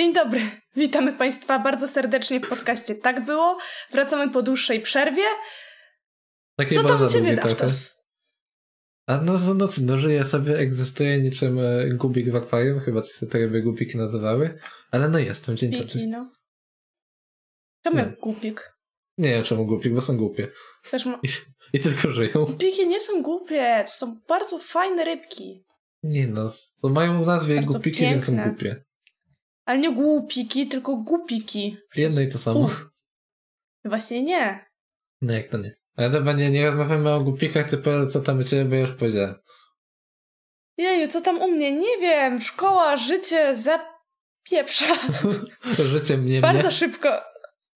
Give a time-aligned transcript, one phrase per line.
[0.00, 0.40] Dzień dobry,
[0.76, 3.58] witamy Państwa bardzo serdecznie w podcaście Tak Było.
[3.90, 5.22] Wracamy po dłuższej przerwie.
[6.56, 7.34] Takiej Co tam Ciebie.
[7.34, 7.92] Daftos?
[9.06, 13.30] A no, no, no, no żyje sobie, egzystuje niczym e, gubik w akwarium, chyba coś
[13.30, 14.58] te ryby gubiki nazywały,
[14.90, 16.06] ale no jestem, dzień Piki, dobry.
[16.06, 16.32] no.
[17.84, 18.72] Czemu jak głupik?
[19.18, 20.48] Nie wiem czemu gubik, bo są głupie.
[21.06, 21.20] Ma...
[21.22, 21.28] I,
[21.72, 22.30] I tylko żyją.
[22.32, 25.64] Głupiki nie są głupie, to są bardzo fajne rybki.
[26.02, 28.48] Nie no, to mają w nazwie Bardzo gupiki, więc są piękne.
[28.48, 28.89] głupie.
[29.70, 31.76] Ale nie głupiki, tylko głupiki.
[31.96, 32.70] Jedno i to samo.
[33.84, 34.64] Właśnie nie.
[35.22, 35.72] No jak to nie.
[35.96, 39.34] Ale dobra, nie, nie rozmawiamy o głupikach, tylko co tam u ciebie, bo już powiedziałem.
[40.76, 41.72] Jeju, co tam u mnie?
[41.72, 42.40] Nie wiem.
[42.40, 44.98] Szkoła, życie, zapieprza.
[45.92, 46.72] Życie mnie Bardzo mnie.
[46.72, 47.08] szybko.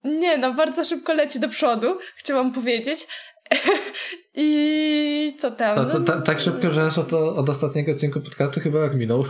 [0.05, 3.07] Nie no, bardzo szybko leci do przodu, chciałam powiedzieć.
[4.35, 5.77] I co tam?
[5.77, 9.25] To, to, ta, tak szybko, że aż od, od ostatniego odcinku podcastu chyba jak minął.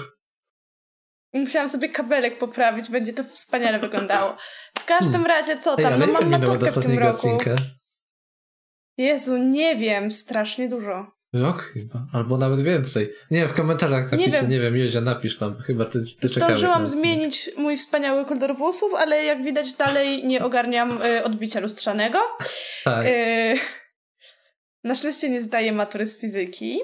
[1.34, 4.36] Musiałam sobie kabelek poprawić, będzie to wspaniale wyglądało.
[4.78, 5.26] W każdym Hmm.
[5.30, 5.92] razie, co Ej, tam?
[5.92, 7.14] ale No mam maturkę w tym roku.
[7.14, 7.50] odcinka?
[8.98, 11.06] Jezu, nie wiem, strasznie dużo.
[11.32, 13.10] Rok chyba, albo nawet więcej.
[13.30, 14.50] Nie wiem, w komentarzach Nie napiszcie, wiem.
[14.50, 19.24] nie wiem, Józia, napisz tam, chyba ty, ty Zdążyłam zmienić mój wspaniały kolor włosów, ale
[19.24, 22.18] jak widać dalej nie ogarniam y, odbicia lustrzanego.
[22.84, 23.54] Tak, Y,
[24.84, 26.80] na szczęście nie zdaję matury z fizyki.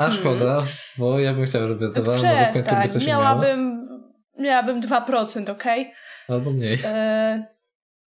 [0.00, 0.66] a szkoda,
[0.98, 3.40] bo ja bym chciał, żeby by Przestań, coś miała.
[4.38, 4.80] Miałabym, miałabym
[5.26, 5.94] 2%, okej?
[6.28, 6.74] Albo mniej.
[6.74, 7.44] Y,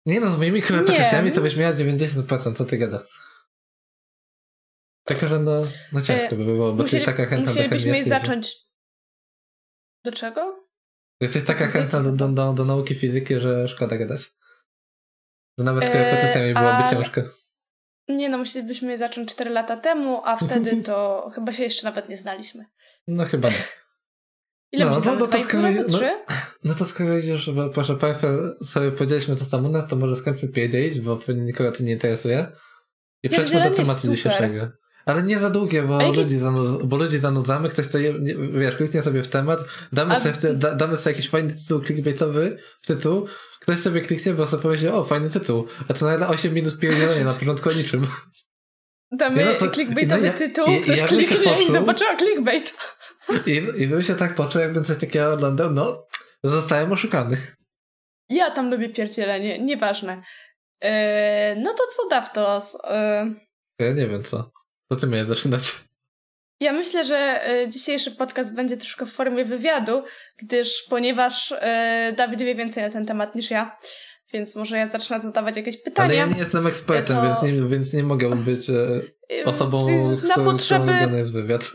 [0.07, 3.07] Nie no, z moimi korepetycjami to byś miała 90%, co ty gada.
[5.05, 8.55] Tylko, że no, no ciężko by było, bo musieli- ty taka chętna musielibyśmy że- zacząć...
[10.05, 10.67] Do czego?
[11.21, 14.21] Jesteś taka chętna do, do, do, do nauki fizyki, że szkoda gadać.
[15.59, 17.21] Że nawet z E, korepetycjami byłoby a- ciężko.
[18.09, 22.17] Nie no, musielibyśmy zacząć 4 lata temu, a wtedy to chyba się jeszcze nawet nie
[22.17, 22.65] znaliśmy.
[23.09, 23.55] No chyba nie.
[24.72, 25.98] Ile No, no, no, to to skoro- roku, no-?
[26.64, 28.28] No to skoro już, bo proszę Państwa,
[28.62, 31.92] sobie powiedzieliśmy co tam u nas, to może skończmy pierdzielić, bo pewnie nikogo to nie
[31.92, 32.47] interesuje.
[33.23, 34.69] I przejdźmy do tematu dzisiejszego.
[35.06, 38.35] Ale nie za długie, bo, jaki- ludzi, zanudz, bo ludzi zanudzamy, ktoś to, je, nie,
[38.35, 39.61] wiesz, kliknie sobie w temat,
[39.92, 43.27] damy, A- sobie, w te, da, damy sobie jakiś fajny tytuł clickbaitowy w tytuł,
[43.61, 47.24] ktoś sobie kliknie, bo sobie pomyśli, o, fajny tytuł, a to nagle 8 minut pierdzielenia
[47.24, 48.07] na początku o niczym.
[49.12, 52.17] Damy Nie, no to- clickbaitowy no ja- tytuł, i- ktoś ja kliknie i poczuł- zobaczyła
[52.17, 52.74] clickbait.
[53.47, 56.07] I, I bym się tak poczuł, jakbym coś takiego oglądał, no,
[56.45, 57.37] zostałem oszukany.
[58.31, 60.23] Ja tam lubię pierdzielenie, nieważne.
[60.83, 60.91] Yy,
[61.57, 62.79] no to co Daftos?
[63.79, 64.51] Yy, Ja nie wiem co.
[64.91, 65.63] To ty miałeś zaczynać.
[66.61, 70.03] ja myślę, że y, dzisiejszy podcast będzie troszkę w formie wywiadu,
[70.39, 71.57] gdyż ponieważ y,
[72.17, 73.79] Dawid wie więcej na ten temat niż ja,
[74.33, 76.07] więc może ja zacznę zadawać jakieś pytania.
[76.09, 79.01] Ale ja nie jestem ekspertem, To- więc, nie, więc nie mogę być e,
[79.45, 79.86] osobą,
[80.29, 81.73] na którą potrzeby, jest wywiad.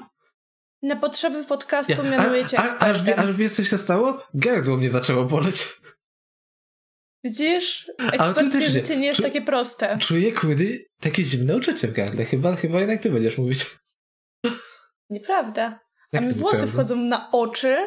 [0.82, 4.24] Na potrzeby podcastu Ja, mianuję cię a, a, aż, wie, aż wiesz co się stało?
[4.34, 5.68] Gardło mnie zaczęło boleć.
[7.24, 7.92] Widzisz?
[8.14, 9.98] Eksperckie życie nie jest Czu- takie proste.
[10.02, 10.64] Czuję kurde
[11.00, 12.26] takie zimne uczucie w gardle.
[12.26, 13.66] Chyba, chyba jednak ty będziesz mówić.
[15.10, 15.80] Nieprawda.
[16.14, 16.74] A Jak mi włosy nieprawda?
[16.74, 17.78] wchodzą na oczy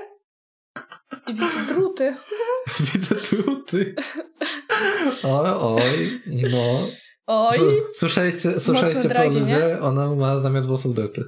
[1.26, 2.16] i widzę druty.
[2.92, 3.94] Widzę tu, ty.
[5.22, 6.88] Oj, no.
[7.26, 7.58] Oj,
[7.94, 11.24] Słyszeliście, słyszeliście po ludzie, ona ma zamiast włosów doty.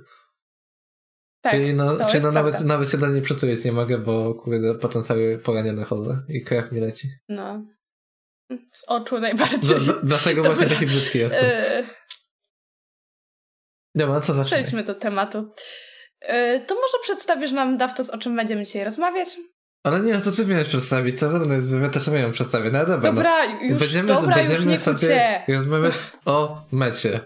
[1.51, 1.55] Tak.
[1.61, 2.69] Czyli no, czyli no nawet, prawda.
[2.75, 6.73] nawet się do niej przytulić nie mogę, bo kurde, potem cały poraniony chodzę i krew
[6.73, 7.09] mi leci.
[7.29, 7.65] No.
[8.73, 9.59] Z oczu najbardziej.
[9.61, 10.55] Dla- dla- Dlatego Dobra.
[10.57, 11.41] właśnie taki brzydki jestem.
[11.45, 11.84] E,
[13.95, 14.47] Dobra, co zaczynamy?
[14.62, 15.53] Przejdźmy do tematu.
[16.21, 19.28] E, To może przedstawisz nam, Daftos, o czym będziemy dzisiaj rozmawiać?
[19.83, 22.71] Ale nie, to ty miałeś przedstawić, co ze mną jest wywiad, to czemu ją przedstawię?
[22.71, 23.63] No dobra, Dobra, no.
[23.63, 25.95] już, będziemy, dobra, będziemy już nie sobie rozmawiać
[26.27, 27.21] o mecie.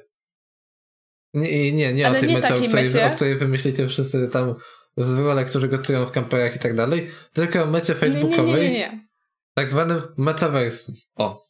[1.35, 3.07] Nie, nie, nie Ale o tej nie mecie, o której, mecie.
[3.07, 4.55] o której wymyślicie wszyscy tam
[4.97, 8.21] z role, którzy gotują w kamperach i tak dalej, tylko o mecie Nie, nie, nie,
[8.21, 9.09] facebookowej, nie, nie.
[9.55, 10.95] tak zwanym metaversum.
[11.17, 11.43] O,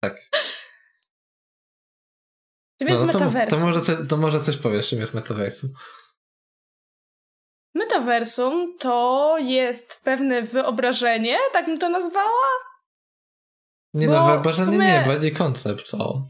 [0.00, 0.16] tak.
[2.80, 3.58] Czym jest No, to, metaversum?
[3.60, 5.72] to, może coś, to może coś powiesz, czym jest metaversum.
[7.74, 12.46] Metaversum to jest pewne wyobrażenie, tak bym to nazwała?
[13.94, 16.26] Nie Bo no, wyobrażenie sumie- nie, bardziej koncept, co?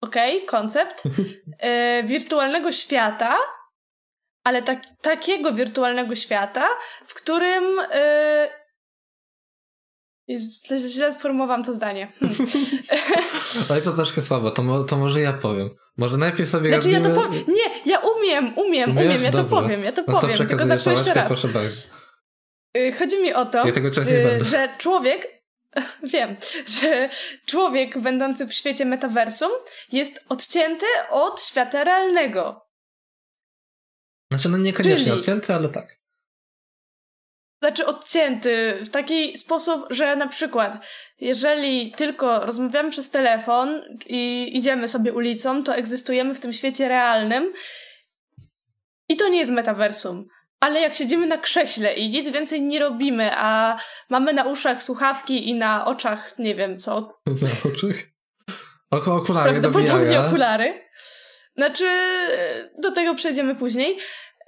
[0.00, 1.02] Okej, koncept
[1.58, 3.36] e, wirtualnego świata,
[4.44, 6.68] ale tak, takiego wirtualnego świata,
[7.06, 7.64] w którym.
[7.92, 8.66] E,
[10.86, 12.12] źle- sformułowałam to zdanie.
[12.20, 12.36] Hmm.
[13.70, 15.70] Ale to troszkę słabo, to, to może ja powiem.
[15.96, 17.44] Może najpierw sobie Znaczy ja to powiem.
[17.48, 19.06] Nie, ja umiem, umiem, Umiesz?
[19.06, 21.28] umiem, ja to powiem, ja to No powiem, tylko zacznę jeszcze raz.
[21.28, 21.76] Proszę bardzo.
[22.76, 23.72] Y, Chodzi mi o to, Ja
[24.02, 25.35] y, że człowiek,
[26.12, 26.36] wiem,
[26.66, 27.08] że
[27.46, 29.50] człowiek będący w świecie metaversum
[29.92, 32.66] jest odcięty od świata realnego.
[34.32, 35.96] Znaczy, no niekoniecznie Czyli- odcięty, ale tak.
[37.62, 40.78] znaczy odcięty w taki sposób, że na przykład
[41.20, 47.52] jeżeli tylko rozmawiamy przez telefon i idziemy sobie ulicą, to egzystujemy w tym świecie realnym
[49.08, 50.28] i to nie jest metaversum.
[50.60, 53.78] Ale jak siedzimy na krześle i nic więcej nie robimy, a
[54.10, 57.00] mamy na uszach słuchawki i na oczach, nie wiem co.
[57.42, 57.96] Na oczach?
[58.90, 60.88] Oko, okulary Prawdopodobnie okulary.
[61.56, 61.88] Znaczy,
[62.78, 63.98] do tego przejdziemy później.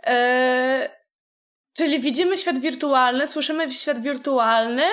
[0.02, 0.88] Eee,
[1.76, 4.84] czyli widzimy świat wirtualny, słyszymy świat wirtualny,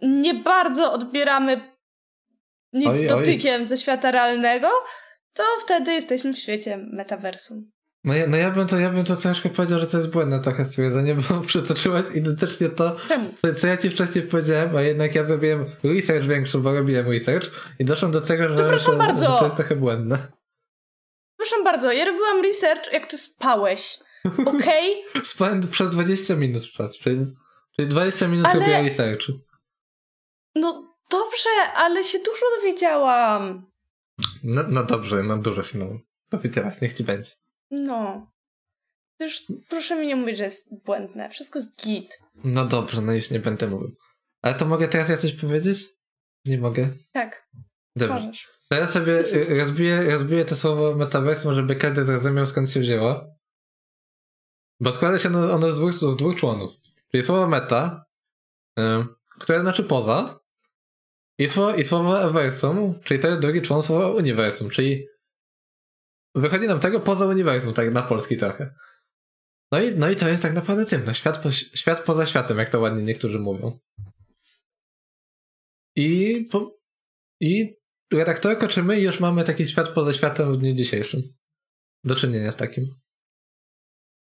[0.00, 1.78] nie bardzo odbieramy
[2.72, 3.66] nic oj, dotykiem oj.
[3.66, 4.70] ze świata realnego,
[5.32, 7.70] to wtedy jesteśmy w świecie metaversum.
[8.08, 10.40] No ja, no ja bym to, ja bym to troszkę powiedział, że to jest błędne
[10.40, 12.96] trochę stwierdzenie, bo przytoczyłaś identycznie to,
[13.42, 17.50] co, co, ja ci wcześniej powiedziałem, a jednak ja zrobiłem research większy, bo robiłem research
[17.78, 19.26] i doszłam do tego, że, to, proszę że, bardzo.
[19.26, 20.18] to jest trochę błędne.
[21.36, 23.98] Proszę bardzo, ja robiłam research, jak ty spałeś.
[24.46, 25.04] Okej?
[25.08, 25.24] Okay?
[25.32, 26.62] Spałem przez 20 minut,
[27.02, 27.24] czyli,
[27.76, 28.60] czyli 20 minut Ale...
[28.60, 29.32] robiłem researchu.
[30.54, 33.66] No dobrze, ale się dużo dowiedziałam.
[34.44, 35.86] No, no dobrze, no dużo się no,
[36.30, 37.30] dowiedziałaś, niech ci będzie.
[37.70, 38.30] No.
[39.20, 41.30] Już proszę mi nie mówić, że jest błędne.
[41.30, 42.18] Wszystko jest git.
[42.44, 43.96] No dobrze, no już nie będę mówił.
[44.42, 45.84] Ale to mogę teraz ja coś powiedzieć?
[46.44, 46.88] Nie mogę?
[47.12, 47.48] Tak.
[47.96, 48.14] Dobrze.
[48.14, 48.46] Możesz.
[48.68, 53.36] Teraz sobie y, rozbiję, rozbiję to słowo metaversum, żeby każdy zrozumiał skąd się wzięło.
[54.80, 56.72] Bo składa się ono z dwóch, z dwóch członów.
[57.10, 58.04] Czyli słowo meta,
[58.78, 58.82] y,
[59.40, 60.38] które znaczy poza,
[61.38, 65.06] i słowo, i słowo versum, czyli to jest drugi człon słowa uniwersum, czyli
[66.40, 68.74] wychodzi nam tego poza uniwersum, tak na polski trochę.
[69.72, 72.58] No i, no i to jest tak naprawdę tym, no świat, po, świat poza światem,
[72.58, 73.78] jak to ładnie niektórzy mówią.
[75.96, 76.78] I, po,
[77.40, 77.76] i
[78.12, 81.22] redaktorko, czy my już mamy taki świat poza światem w dniu dzisiejszym?
[82.04, 82.94] Do czynienia z takim?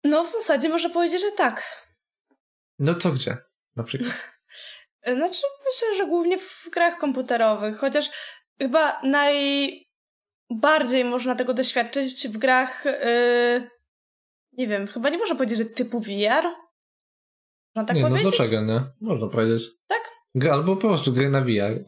[0.05, 1.87] No w zasadzie można powiedzieć, że tak.
[2.79, 3.37] No to gdzie?
[3.77, 4.31] Na przykład.
[5.17, 8.11] Znaczy, myślę, że głównie w grach komputerowych, chociaż
[8.59, 9.01] chyba
[10.51, 12.85] najbardziej można tego doświadczyć w grach.
[12.85, 13.71] Yy,
[14.53, 16.45] nie wiem, chyba nie można powiedzieć, że typu VR.
[17.75, 18.25] Można tak nie, no powiedzieć?
[18.25, 18.83] No dlaczego nie?
[19.01, 19.63] Można powiedzieć.
[19.87, 20.11] Tak?
[20.53, 21.85] Albo po prostu gry na VR.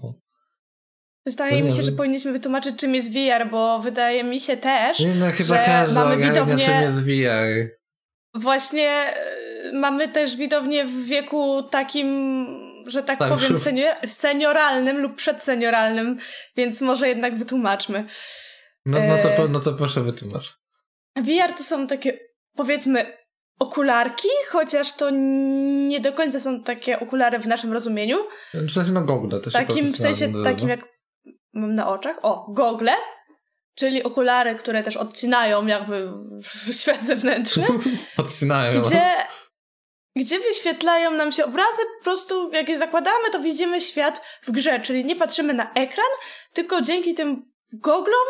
[1.27, 5.15] Wydaje mi się, że powinniśmy wytłumaczyć, czym jest VR, bo wydaje mi się też, nie,
[5.15, 6.65] no, chyba że każdy mamy widownię...
[6.65, 7.71] czym jest VR.
[8.35, 9.15] Właśnie
[9.67, 12.47] y, mamy też widownię w wieku takim
[12.87, 16.19] że tak, tak powiem, senior, senioralnym lub przedsenioralnym,
[16.57, 18.07] więc może jednak wytłumaczmy.
[18.87, 20.59] No, no, co, no co proszę wytłumacz.
[21.17, 22.19] VR to są takie,
[22.57, 23.17] powiedzmy,
[23.59, 25.11] okularki, chociaż to
[25.89, 28.17] nie do końca są takie okulary w naszym rozumieniu.
[28.55, 30.89] W sensie no gogle też Takim w sensie takim jak
[31.53, 32.19] mam na oczach.
[32.23, 32.93] O, gogle,
[33.75, 36.13] czyli okulary, które też odcinają jakby
[36.81, 37.67] świat zewnętrzny.
[38.17, 38.81] odcinają.
[38.81, 39.03] Gdzie
[40.17, 44.81] gdzie wyświetlają nam się obrazy, po prostu jak je zakładamy, to widzimy świat w grze,
[44.81, 46.11] czyli nie patrzymy na ekran,
[46.53, 48.27] tylko dzięki tym goglom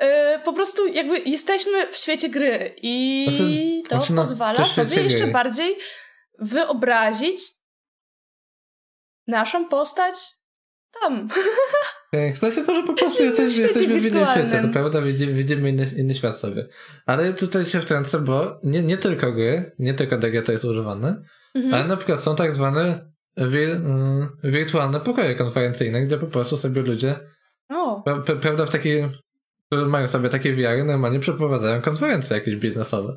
[0.00, 0.06] yy,
[0.44, 5.26] po prostu jakby jesteśmy w świecie gry i znaczy, to znaczy, no, pozwala sobie jeszcze
[5.26, 5.76] bardziej
[6.38, 7.40] wyobrazić
[9.26, 10.14] naszą postać
[11.00, 11.28] tam.
[12.12, 15.32] Tak, w sensie to, że po prostu jesteśmy, jesteśmy w innym świecie, to prawda, widzimy,
[15.32, 16.68] widzimy inny, inny świat sobie.
[17.06, 21.22] Ale tutaj się wtrącę, bo nie, nie tylko gry, nie tylko DG to jest używane,
[21.54, 21.74] mhm.
[21.74, 26.82] ale na przykład są tak zwane wir, mm, wirtualne pokoje konferencyjne, gdzie po prostu sobie
[26.82, 27.20] ludzie,
[28.04, 29.08] pra, prawda, w takie,
[29.74, 33.16] które mają sobie takie wiary, normalnie przeprowadzają konferencje jakieś biznesowe.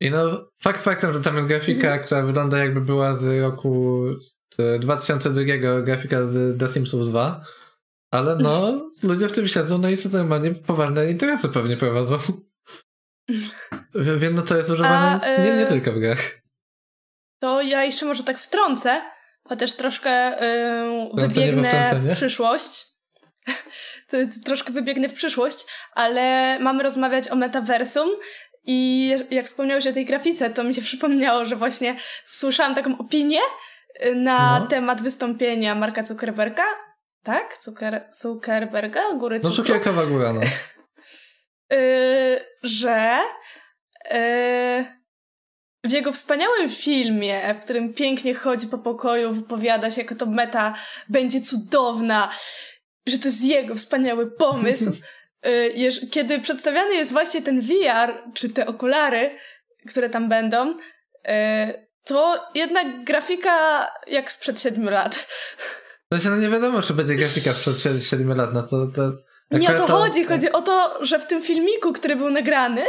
[0.00, 2.04] I no, fakt faktem, że tam jest grafika, mhm.
[2.04, 4.04] która wygląda jakby była z roku
[4.80, 5.42] 2002
[5.82, 7.44] grafika z The Simsów 2,
[8.10, 12.18] ale no, ludzie w tym siedzą, no i są normalnie poważne interesy pewnie prowadzą.
[14.20, 16.40] Wiem, no to jest używane A, nie, nie y, tylko w grach.
[17.38, 19.02] To ja jeszcze może tak wtrącę,
[19.48, 20.30] chociaż troszkę
[21.16, 22.86] yy, wybiegnę w przyszłość.
[24.44, 28.10] Troszkę wybiegnę w przyszłość, ale mamy rozmawiać o metaversum
[28.64, 33.40] i jak wspomniałeś o tej grafice, to mi się przypomniało, że właśnie słyszałam taką opinię,
[34.14, 34.66] na no.
[34.66, 36.64] temat wystąpienia Marka Zuckerberga.
[37.22, 37.56] Tak?
[37.60, 39.12] Zucker, Zuckerberga?
[39.14, 39.50] Góry cukru.
[39.50, 40.40] No cukierkowa góra, no.
[41.70, 43.18] yy, że
[44.10, 44.84] yy,
[45.84, 50.74] w jego wspaniałym filmie, w którym pięknie chodzi po pokoju, wypowiada się, jako to meta
[51.08, 52.30] będzie cudowna,
[53.06, 54.92] że to jest jego wspaniały pomysł.
[55.76, 59.38] Yy, kiedy przedstawiany jest właśnie ten VR, czy te okulary,
[59.88, 65.26] które tam będą, yy, to jednak grafika jak sprzed 7 lat.
[66.10, 68.86] No się no nie wiadomo, czy będzie grafika sprzed 7 lat, no to...
[68.86, 69.12] to
[69.50, 72.82] nie o to, to chodzi, chodzi o to, że w tym filmiku, który był nagrany,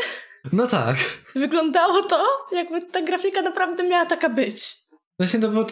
[0.54, 0.98] No tak.
[1.36, 4.78] Wyglądało to, jakby ta grafika naprawdę miała taka być.
[5.20, 5.66] Właśnie, no bo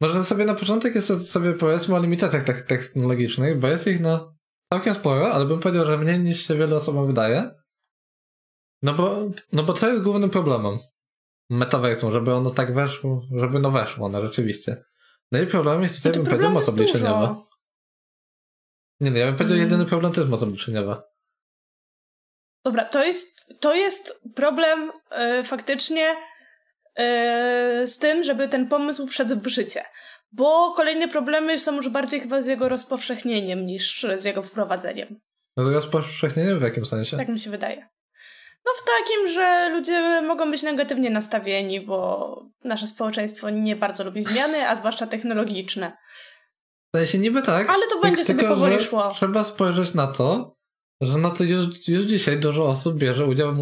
[0.00, 4.34] może sobie na początek jeszcze sobie powiedzmy o limitacjach technologicznych, bo jest ich no
[4.72, 7.50] całkiem sporo, ale bym powiedział, że mniej niż się wielu osobom wydaje.
[8.82, 10.78] No bo, no bo co jest głównym problemem
[11.50, 14.84] metaversum, żeby ono tak weszło, żeby no weszło, no rzeczywiście.
[15.32, 17.46] No i problem jest tutaj, no bym powiedział, moc obliczeniowa.
[19.00, 19.70] Nie no, ja bym powiedział, hmm.
[19.70, 21.02] jedyny problem to jest moc obliczeniowa.
[22.64, 26.16] Dobra, to jest, to jest problem yy, faktycznie
[27.86, 29.84] z tym, żeby ten pomysł wszedł w życie.
[30.32, 35.20] Bo kolejne problemy są już bardziej chyba z jego rozpowszechnieniem niż z jego wprowadzeniem.
[35.56, 37.16] No to rozpowszechnieniem w jakim sensie?
[37.16, 37.88] Tak mi się wydaje.
[38.66, 44.22] No w takim, że ludzie mogą być negatywnie nastawieni, bo nasze społeczeństwo nie bardzo lubi
[44.22, 45.92] zmiany, a zwłaszcza technologiczne.
[46.94, 47.70] W sensie niby tak.
[47.70, 49.12] Ale to będzie tylko, sobie powoli szło.
[49.14, 50.56] Trzeba spojrzeć na to,
[51.00, 53.54] że no to już, już dzisiaj dużo osób bierze udział,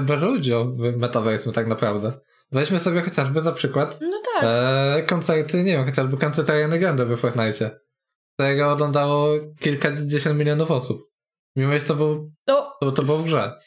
[0.00, 2.12] bierze udział w metaversum tak naprawdę.
[2.52, 4.44] Weźmy sobie chociażby za przykład no tak.
[4.44, 7.80] e, koncerty, nie wiem, chociażby koncert Ariany Grande w Fortnite,
[8.34, 9.28] którego oglądało
[9.60, 11.10] kilkadziesiąt milionów osób.
[11.56, 12.76] Mimo, że to, był, no.
[12.80, 13.58] to, to było w grze.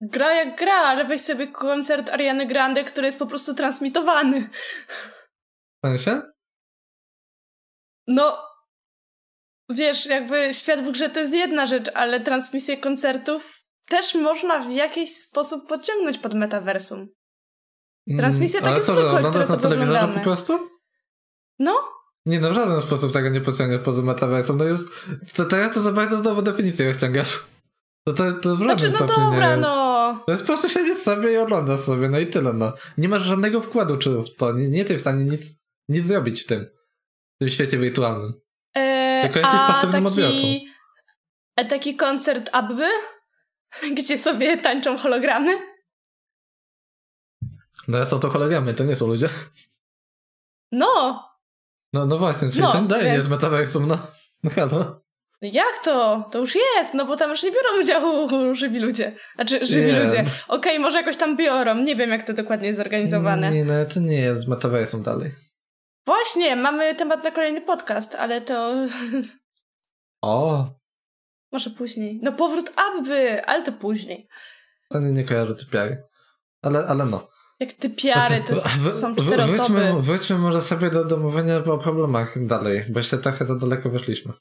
[0.00, 4.48] Gra jak gra, ale weź sobie koncert Ariany Grande, który jest po prostu transmitowany.
[5.82, 6.22] W sensie?
[8.06, 8.42] No,
[9.68, 14.72] wiesz, jakby świat w grze to jest jedna rzecz, ale transmisję koncertów też można w
[14.72, 17.08] jakiś sposób podciągnąć pod metaversum.
[18.18, 20.58] Transmisja mm, takie zwykłe, które sobie na telewizorze po prostu?
[21.58, 21.74] No.
[22.26, 24.56] Nie no, w żaden sposób tego nie podciągniesz pod metaversum.
[24.56, 24.80] No już,
[25.34, 27.44] to teraz to za bardzo nową definicję ściągasz.
[28.06, 30.22] To, to, to w znaczy, no dobra, no.
[30.26, 32.72] To jest po prostu siedzieć sobie i oglądasz sobie, no i tyle, no.
[32.98, 35.56] Nie masz żadnego wkładu czy w to, nie, nie jesteś w stanie nic,
[35.88, 36.66] nic zrobić w tym,
[37.36, 38.32] w tym świecie wirtualnym.
[38.74, 40.46] Eee, Tylko jesteś pasywnym taki, odbiorcą.
[41.56, 42.88] A taki koncert Abby,
[43.96, 45.71] gdzie sobie tańczą hologramy?
[47.88, 49.28] No są to hologramy, to nie są ludzie.
[50.72, 51.24] No!
[51.92, 53.16] No, no właśnie, czyli no, ten daje więc...
[53.16, 53.98] jest metaversum, no.
[54.42, 55.02] No halo.
[55.42, 56.28] Jak to?
[56.30, 59.16] To już jest, no bo tam już nie biorą udziału żywi ludzie.
[59.34, 60.02] Znaczy, żywi nie.
[60.04, 60.20] ludzie.
[60.20, 61.74] Okej, okay, może jakoś tam biorą.
[61.78, 63.50] Nie wiem, jak to dokładnie jest zorganizowane.
[63.50, 65.30] Nie, no to nie jest metaversum dalej.
[66.06, 68.72] Właśnie, mamy temat na kolejny podcast, ale to...
[70.22, 70.66] O!
[71.52, 72.20] Może później.
[72.22, 74.28] No powrót Abby, ale to później.
[74.90, 76.02] Nie, nie kojarzę typiary.
[76.62, 77.28] Ale, ale no.
[77.62, 80.02] Jak typiary, to w, są cztery wróćmy, osoby.
[80.02, 84.32] Wróćmy może sobie do, do mówienia o problemach dalej, bo jeszcze trochę za daleko wyszliśmy.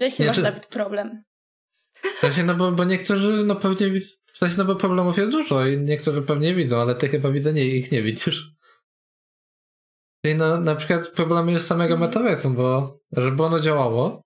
[0.00, 1.22] Jaki masz, Dawid, problem?
[2.16, 5.66] W sensie, no bo, bo niektórzy, no pewnie, w sensie, no bo problemów jest dużo
[5.66, 8.52] i niektórzy pewnie widzą, ale ty chyba widzę nie, ich nie widzisz.
[10.24, 12.10] Czyli no, na przykład problemy jest samego mhm.
[12.10, 14.22] metaversum, bo żeby ono działało,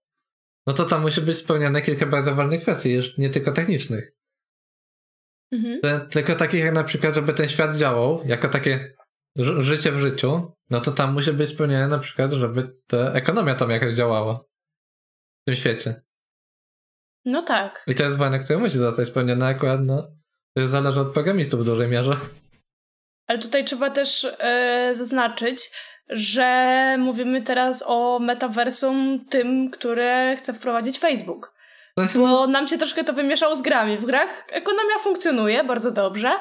[0.66, 4.15] no to tam musi być spełnione kilka bardzo ważnych kwestii, już nie tylko technicznych.
[5.52, 6.08] Mhm.
[6.10, 8.96] Tylko takich jak na przykład, żeby ten świat działał, jako takie
[9.58, 13.70] życie w życiu, no to tam musi być spełnione na przykład, żeby ta ekonomia tam
[13.70, 16.02] jakoś działała w tym świecie.
[17.24, 17.84] No tak.
[17.86, 20.08] I to jest wojna, która musi zostać spełniona akurat, no.
[20.56, 22.16] To zależy od programistów w dużej mierze.
[23.26, 25.70] Ale tutaj trzeba też e, zaznaczyć,
[26.08, 31.55] że mówimy teraz o metaversum tym, które chce wprowadzić Facebook.
[32.14, 33.98] Bo nam się troszkę to wymieszało z grami.
[33.98, 36.32] W grach ekonomia funkcjonuje bardzo dobrze,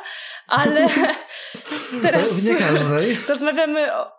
[0.48, 0.90] ale
[2.04, 2.48] teraz
[3.30, 4.12] rozmawiamy o...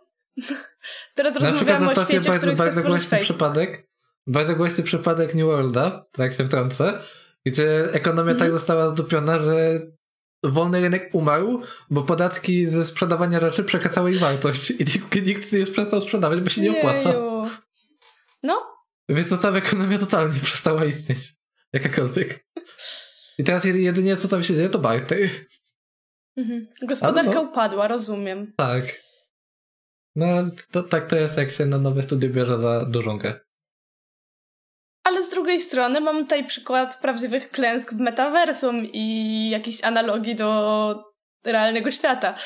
[1.14, 3.20] Teraz rozmawiamy o świecie, w którym chce stworzyć Facebook.
[3.20, 3.88] przypadek,
[4.26, 7.00] bardzo głośny przypadek New Worlda, tak się wtrącę,
[7.46, 8.38] gdzie ekonomia mm.
[8.38, 8.58] tak mhm.
[8.58, 9.80] została zdupiona, że
[10.44, 15.70] wolny rynek umarł, bo podatki ze sprzedawania rzeczy przekazały ich wartość i nikt, nikt już
[15.70, 17.12] przestał sprzedawać, bo się nie opłaca.
[18.42, 18.75] No,
[19.08, 21.18] więc to tam ekonomia totalnie przestała istnieć.
[21.72, 22.46] Jakakolwiek.
[23.38, 25.30] I teraz jedynie co tam się dzieje to barter.
[26.36, 26.66] Mhm.
[26.82, 27.42] Gospodarka no.
[27.42, 28.52] upadła, rozumiem.
[28.56, 28.84] Tak.
[30.16, 30.26] No,
[30.70, 33.40] to, tak to jest, jak się na nowe studia bierze za dużą grę.
[35.04, 41.04] Ale z drugiej strony mam tutaj przykład prawdziwych klęsk w metaversum i jakiejś analogii do
[41.44, 42.38] realnego świata.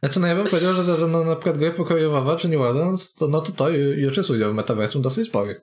[0.00, 3.28] Znaczy, no ja bym powiedział, że, no, na przykład gry pokojowa czy nie ładna, to,
[3.28, 5.60] no to to już jest udział w metaversum dosyć spory.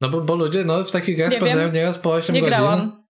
[0.00, 2.56] No bo, bo ludzie no, w takich grach spędzają nieraz po 8 nie godzin.
[2.56, 3.06] Grałam.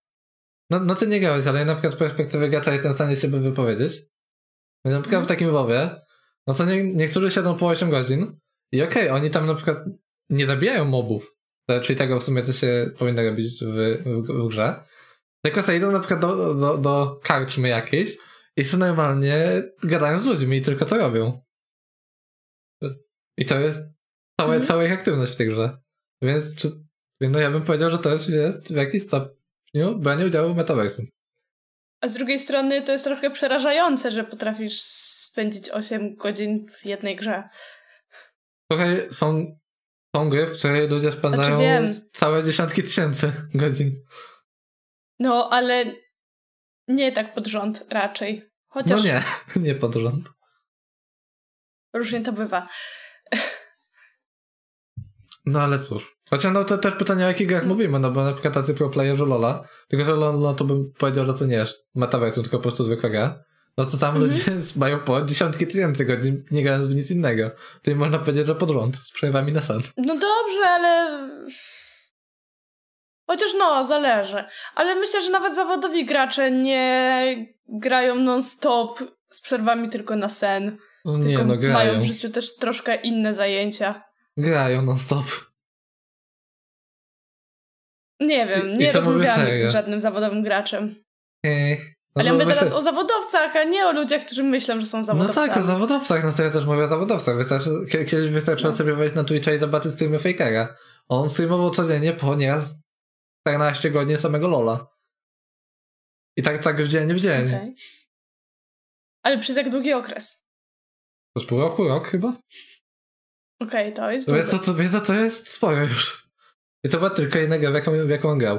[0.71, 3.17] No, no ty nie grałeś, ale ja na przykład z perspektywy gracza jestem w stanie
[3.17, 4.03] się by wypowiedzieć.
[4.85, 5.91] Na przykład w takim WoWie,
[6.47, 8.39] no to nie, niektórzy siedzą po 8 godzin
[8.73, 9.79] i okej, okay, oni tam na przykład
[10.31, 11.37] nie zabijają mobów,
[11.83, 14.85] czyli tego w sumie, co się powinno robić w, w, w grze,
[15.45, 18.17] tylko sobie idą na przykład do, do, do karczmy jakiejś
[18.61, 21.43] i są normalnie gadają z ludźmi i tylko to robią.
[23.39, 23.83] I to jest
[24.41, 24.67] całe, mm.
[24.67, 25.79] cała ich aktywność w tej grze.
[26.23, 26.69] Więc czy,
[27.21, 29.03] no ja bym powiedział, że też jest w jakiś
[29.75, 31.07] nie, branie udziału w metaversum.
[32.03, 37.17] A z drugiej strony to jest trochę przerażające, że potrafisz spędzić 8 godzin w jednej
[37.17, 37.49] grze.
[38.71, 39.59] Trochę są,
[40.17, 44.05] są gry, w której ludzie spędzają znaczy całe dziesiątki tysięcy godzin.
[45.19, 45.85] No, ale
[46.89, 48.50] nie tak pod rząd raczej.
[48.71, 49.01] Chociaż...
[49.01, 49.23] No nie,
[49.67, 50.31] nie pod rząd.
[51.95, 52.69] Różnie to bywa.
[55.47, 56.17] No ale cóż.
[56.31, 58.91] Chociaż no to też pytanie o jakich grach mówimy, no bo na przykład tacy pro
[58.91, 62.57] playerzy Lola, tylko że Lola no to bym powiedział, że to nie jest metaverse, tylko
[62.57, 63.45] po prostu zwykła gra.
[63.77, 64.33] No to tam mm -hmm.
[64.33, 67.51] ludzie mają po dziesiątki tysięcy godzin, nie grając w nic innego.
[67.83, 69.81] Czyli można powiedzieć, że pod rząd, z przerwami na sen.
[69.97, 71.21] No dobrze, ale...
[73.31, 74.45] Chociaż no, zależy.
[74.75, 78.99] Ale myślę, że nawet zawodowi gracze nie grają non-stop
[79.31, 80.79] z przerwami tylko na sen.
[81.05, 81.75] No nie, tylko no grają.
[81.75, 84.03] mają w życiu też troszkę inne zajęcia.
[84.37, 85.25] Grają non-stop.
[88.21, 90.95] Nie wiem, nie rozmawiałam z żadnym zawodowym graczem.
[91.45, 91.81] Ech.
[92.17, 95.49] No Ale mówię teraz o zawodowcach, a nie o ludziach, którzy myślą, że są zawodowcami.
[95.49, 97.37] No tak, o zawodowcach, no to ja też mówię o zawodowcach.
[97.37, 98.77] Wystarczy, kiedyś wystarczyło no.
[98.77, 100.75] sobie wejść na Twitcha i zobaczyć streamy Fakera.
[101.09, 102.80] On streamował codziennie po nieraz
[103.51, 104.87] 14 godzin samego Lola.
[106.37, 107.47] I tak, tak w dzień w dzień.
[107.49, 107.75] Okay.
[109.23, 110.47] Ale przez jak długi okres?
[111.37, 112.29] Przez pół roku, rok chyba?
[113.61, 116.31] Okej, okay, to jest no Więc to, to, to jest sporo już.
[116.85, 118.59] I to była tylko jedna gra, w jaką, w jaką on grał.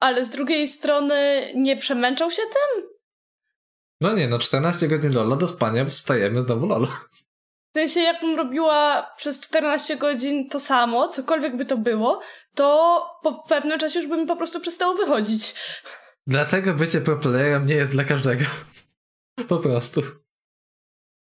[0.00, 2.88] Ale z drugiej strony nie przemęczał się tym?
[4.00, 6.86] No nie, no 14 godzin Lola do spania, wstajemy znowu Lola.
[7.70, 12.20] W sensie, jakbym robiła przez 14 godzin to samo, cokolwiek by to było,
[12.54, 15.54] to po pewnym czasie już by mi po prostu przestało wychodzić.
[16.26, 18.44] Dlatego bycie pro playerem nie jest dla każdego.
[19.48, 20.02] Po prostu.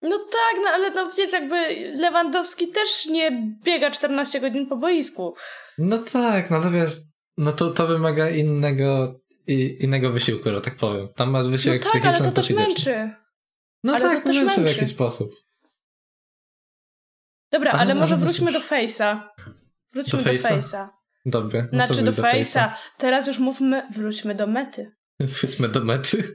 [0.01, 1.55] No tak, no ale no wiecie, jakby
[1.95, 5.35] Lewandowski też nie biega 14 godzin po boisku.
[5.77, 6.91] No tak, no to wiesz,
[7.37, 11.07] no to, to wymaga innego, i, innego wysiłku, że tak powiem.
[11.15, 13.11] Tam masz wysiłek no tak, ale to też męczy.
[13.83, 15.35] No ale tak, to też męczy, męczy w jakiś sposób.
[17.51, 19.19] Dobra, ale, ale może ale wróćmy do Face'a.
[19.93, 20.89] Wróćmy do Face'a.
[21.25, 21.67] Dobrze.
[21.71, 22.71] No znaczy do, do Face'a.
[22.97, 24.91] Teraz już mówmy, wróćmy do mety.
[25.41, 26.23] Wróćmy do mety.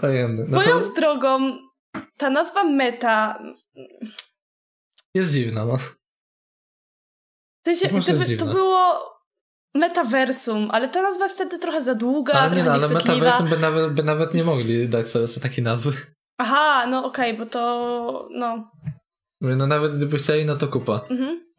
[0.00, 0.94] No Moją to...
[0.96, 1.58] drogą,
[2.16, 3.42] ta nazwa meta...
[5.14, 5.76] Jest dziwna, no.
[5.76, 9.10] W sensie, gdyby to było
[9.74, 13.58] metaversum, ale ta nazwa jest wtedy trochę za długa, ale nie, no, ale metaversum by
[13.58, 15.92] nawet, by nawet nie mogli dać sobie, sobie takiej nazwy.
[16.38, 18.70] Aha, no okej, okay, bo to no...
[19.40, 21.00] No nawet gdyby chcieli, no to kupa.
[21.10, 21.49] Mhm.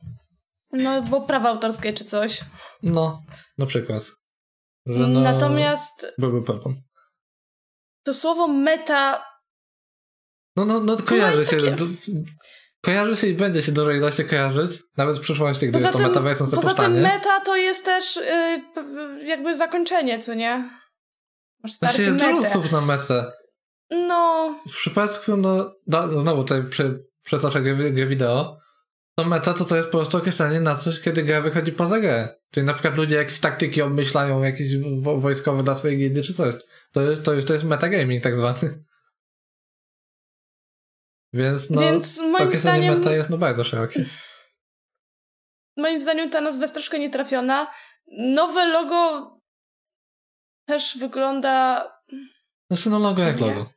[0.74, 2.42] No, bo prawa autorskie czy coś.
[2.84, 3.20] No,
[3.58, 4.12] na przykład.
[4.86, 6.08] No, Natomiast...
[6.18, 6.76] Byłby problem.
[8.04, 9.26] To słowo meta...
[10.56, 11.58] No, no, no kojarzy się.
[11.58, 11.76] Takie...
[12.82, 16.48] Kojarzy się i będzie się dużo ilości kojarzyć, nawet w przyszłości, gdy poza to metaversum
[16.48, 16.94] Poza powstanie.
[16.94, 20.70] tym meta to jest też yy, jakby zakończenie, co nie?
[21.64, 23.32] Masz starty znaczy, jest dużo słów na metę.
[23.92, 24.56] No.
[24.70, 25.74] W przypadku, no,
[26.22, 28.58] znowu tutaj przy, przytoczę grę, wideo,
[29.16, 32.36] to meta to, to jest po prostu określenie na coś, kiedy gra wychodzi poza grę.
[32.52, 36.54] Czyli na przykład ludzie jakieś taktyki obmyślają, jakieś wo wojskowe dla swojej gildy czy coś.
[36.92, 38.58] To to jest, to jest metagaming tak zwany.
[41.34, 44.06] Więc no, Więc moim zdaniem meta jest no bardzo szerokie.
[45.78, 47.68] Moim zdaniem ta nazwa jest troszkę nietrafiona.
[48.18, 49.32] Nowe logo
[50.66, 51.86] też wygląda...
[52.72, 53.70] Znaczy no logo jak logo.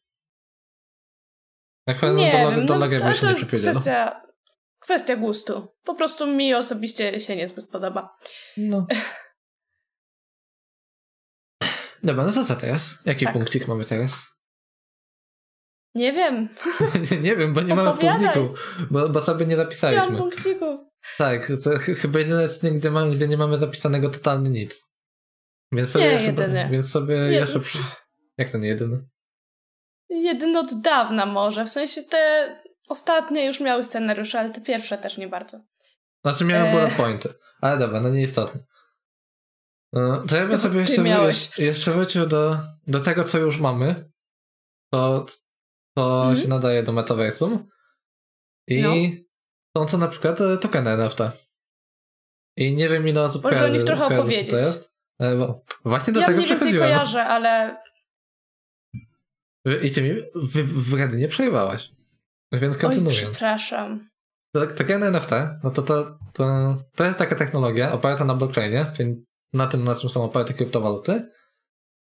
[1.86, 4.23] Jak nie do, logo, do logo no, się to jest no.
[4.84, 5.68] Kwestia, gustu.
[5.84, 8.16] Po prostu mi osobiście się niezbyt podoba.
[8.56, 8.86] No.
[12.02, 12.98] Dobra, no to co teraz?
[13.04, 13.34] Jaki tak.
[13.34, 14.34] punkcik mamy teraz?
[15.94, 16.48] Nie wiem.
[17.10, 18.54] nie, nie wiem, bo nie mamy punkciku.
[18.90, 20.06] Bo, bo sobie nie zapisaliśmy.
[20.06, 20.90] Nie mam punkciku.
[21.18, 24.82] Tak, to chyba jedyny odcinek, gdzie, mamy, gdzie nie mamy zapisanego totalnie nic.
[25.72, 26.68] Więc sobie, nie, jeszcze, jedyny.
[26.70, 27.30] Więc sobie nie.
[27.30, 27.60] jeszcze...
[28.38, 29.04] Jak to nie jedyny?
[30.08, 31.64] Jedyny od dawna może.
[31.64, 32.54] W sensie te
[32.88, 35.60] ostatnie już miały scenariusze, ale te pierwsze też nie bardzo.
[36.24, 36.72] Znaczy miałem e...
[36.72, 37.34] bullet pointy.
[37.60, 38.60] Ale dobra, no nieistotne.
[39.92, 44.10] No, to ja bym sobie jeszcze, jeszcze, jeszcze wrócił do, do tego, co już mamy.
[44.92, 45.26] To
[45.96, 46.42] to mhm.
[46.42, 47.68] się nadaje do metaversum.
[48.68, 48.94] I no.
[49.76, 51.18] są to na przykład e, tokeny NFT.
[52.56, 54.54] I nie wiem ile osób Może o nich trochę opowiedzieć.
[55.84, 56.90] Właśnie do ja tego przechodziłem.
[56.90, 57.82] Ja kojarzę, ale...
[59.82, 61.93] I ty mi w, w nie przejmowałaś.
[62.60, 63.26] Więc kontynuując.
[63.26, 64.08] Oj, przepraszam.
[64.76, 65.30] Tokeny NFT,
[65.64, 69.94] no to, to, to, to jest taka technologia oparta na blockchainie, czyli na tym, na
[69.94, 71.28] czym są oparte kryptowaluty,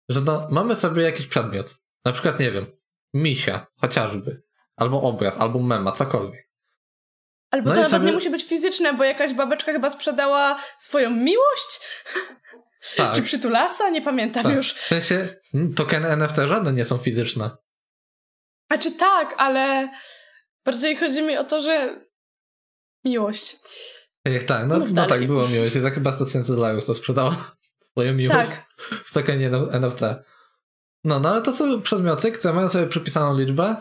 [0.09, 1.77] że no, mamy sobie jakiś przedmiot.
[2.05, 2.67] Na przykład, nie wiem,
[3.15, 4.43] misia, chociażby.
[4.77, 6.51] Albo obraz, albo mema, cokolwiek.
[7.51, 8.07] Albo no to nawet sobie...
[8.07, 11.81] nie musi być fizyczne, bo jakaś babeczka chyba sprzedała swoją miłość?
[12.97, 13.15] Tak.
[13.15, 13.91] Czy przytulasa?
[13.91, 14.55] Nie pamiętam tak.
[14.55, 14.75] już.
[14.75, 15.29] W sensie
[15.77, 17.51] tokeny NFT żadne nie są fizyczne.
[18.71, 19.89] Znaczy tak, ale
[20.65, 22.01] bardziej chodzi mi o to, że
[23.05, 23.57] miłość.
[24.25, 25.75] Jak tak, no, no tak, było miłość.
[25.75, 27.37] Za chyba 100 tysięcy dolarów to sprzedała
[27.91, 28.67] swoją miłość tak.
[29.05, 30.01] w tokenie NFT.
[31.05, 33.77] No, no ale to są przedmioty, które mają sobie przypisaną liczbę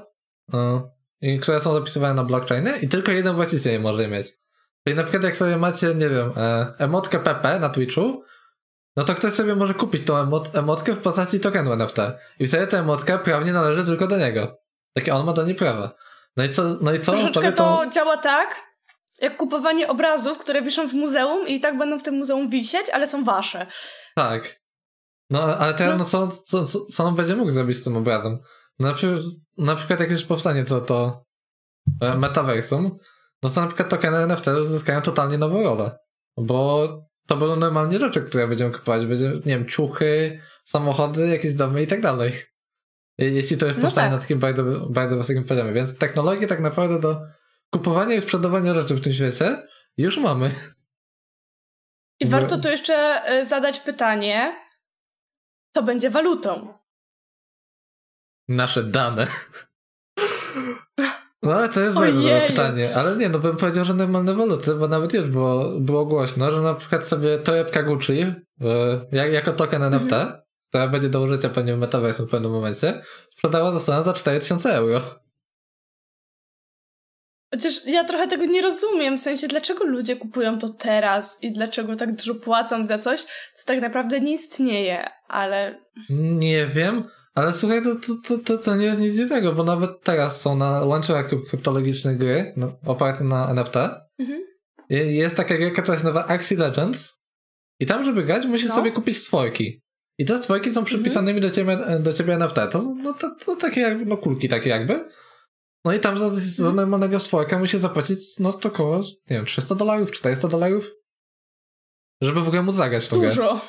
[0.54, 4.28] no, i które są zapisywane na blockchainie i tylko jeden właściciel je może mieć.
[4.84, 8.24] Czyli na przykład jak sobie macie, nie wiem, e, emotkę PP na Twitchu,
[8.96, 11.98] no to ktoś sobie może kupić tą emot emotkę w postaci tokenu NFT.
[12.40, 14.60] I wtedy ta emotka prawnie należy tylko do niego.
[14.94, 15.96] Takie on ma do niej prawa.
[16.40, 16.64] No i co?
[16.82, 17.12] No i co?
[17.12, 18.62] Troszeczkę to działa tak,
[19.22, 23.08] jak kupowanie obrazów, które wiszą w muzeum i tak będą w tym muzeum wisieć, ale
[23.08, 23.66] są wasze.
[24.16, 24.62] Tak.
[25.30, 27.98] No, ale teraz, no, no co, co, co, co on będzie mógł zrobić z tym
[27.98, 28.40] obrazem?
[28.80, 29.20] Na przykład,
[29.58, 31.24] na przykład jak już powstanie to, to
[32.02, 32.98] e, metaversum,
[33.44, 35.98] no to na przykład tokeny NFT uzyskają totalnie nową rolę.
[36.38, 36.88] Bo
[37.28, 39.06] to będą normalnie rzeczy, które będziemy kupować.
[39.06, 42.34] Będzie, nie wiem, ciuchy, samochody, jakieś domy i tak dalej.
[43.20, 44.16] Jeśli to już no powstanie tak.
[44.16, 45.74] na takim bardzo, bardzo wysokim poziomie.
[45.74, 47.22] Więc technologię tak naprawdę do
[47.74, 50.52] kupowania i sprzedawania rzeczy w tym świecie już mamy.
[52.20, 52.94] I warto tu jeszcze
[53.26, 54.56] e, zadać pytanie,
[55.76, 56.74] co będzie walutą?
[58.48, 59.28] Nasze dane.
[61.44, 62.90] No ale to jest bardzo dobre pytanie.
[62.96, 66.62] Ale nie, no bym powiedział, że normalne waluty, bo nawet już było, było głośno, że
[66.62, 68.36] na przykład sobie torebka Gucci e,
[69.12, 70.42] jak, jako token NFT, mhm.
[70.70, 73.02] Która będzie do użycia pewnie w Metaverse w pewnym momencie,
[73.32, 75.02] sprzedała została za 4000 euro.
[77.54, 81.96] Chociaż ja trochę tego nie rozumiem, w sensie dlaczego ludzie kupują to teraz i dlaczego
[81.96, 85.82] tak dużo płacą za coś, co tak naprawdę nie istnieje, ale...
[86.10, 87.04] Nie wiem,
[87.36, 90.56] ale słuchaj, to, to, to, to, to nie jest nic dziwnego, bo nawet teraz są
[90.56, 93.76] na łańcuchach kryptologicznych gry no, oparte na NFT.
[94.20, 94.42] Mhm.
[94.90, 97.20] Jest taka gra, która się nazywa Axie Legends
[97.80, 98.76] i tam, żeby grać, musisz no.
[98.76, 99.82] sobie kupić stworki.
[100.20, 101.52] I te stworki są przypisanymi mhm.
[101.52, 102.56] do, ciebie, do ciebie NFT.
[102.72, 105.10] To, no, to, to takie jak, no kulki takie jakby.
[105.86, 106.76] No i tam za, za mhm.
[106.76, 110.92] normalnego stworka musi zapłacić, no to około, nie wiem, 300 dolarów, 400 dolarów,
[112.22, 113.54] żeby w ogóle móc zagrać tą Dużo.
[113.54, 113.62] grę.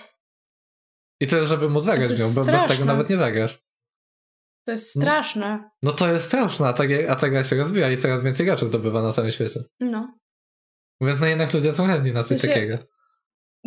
[1.20, 3.62] I to jest, żeby móc zagrać nią, bo bez tego nawet nie zagrasz.
[4.66, 5.70] To jest straszne.
[5.82, 8.66] No to jest straszne, a ta, a ta gra się rozwija i coraz więcej graczy
[8.66, 9.60] zdobywa na całym świecie.
[9.80, 10.18] No.
[11.00, 12.52] Więc no jednak ludzie są chętni na coś to się...
[12.52, 12.78] takiego.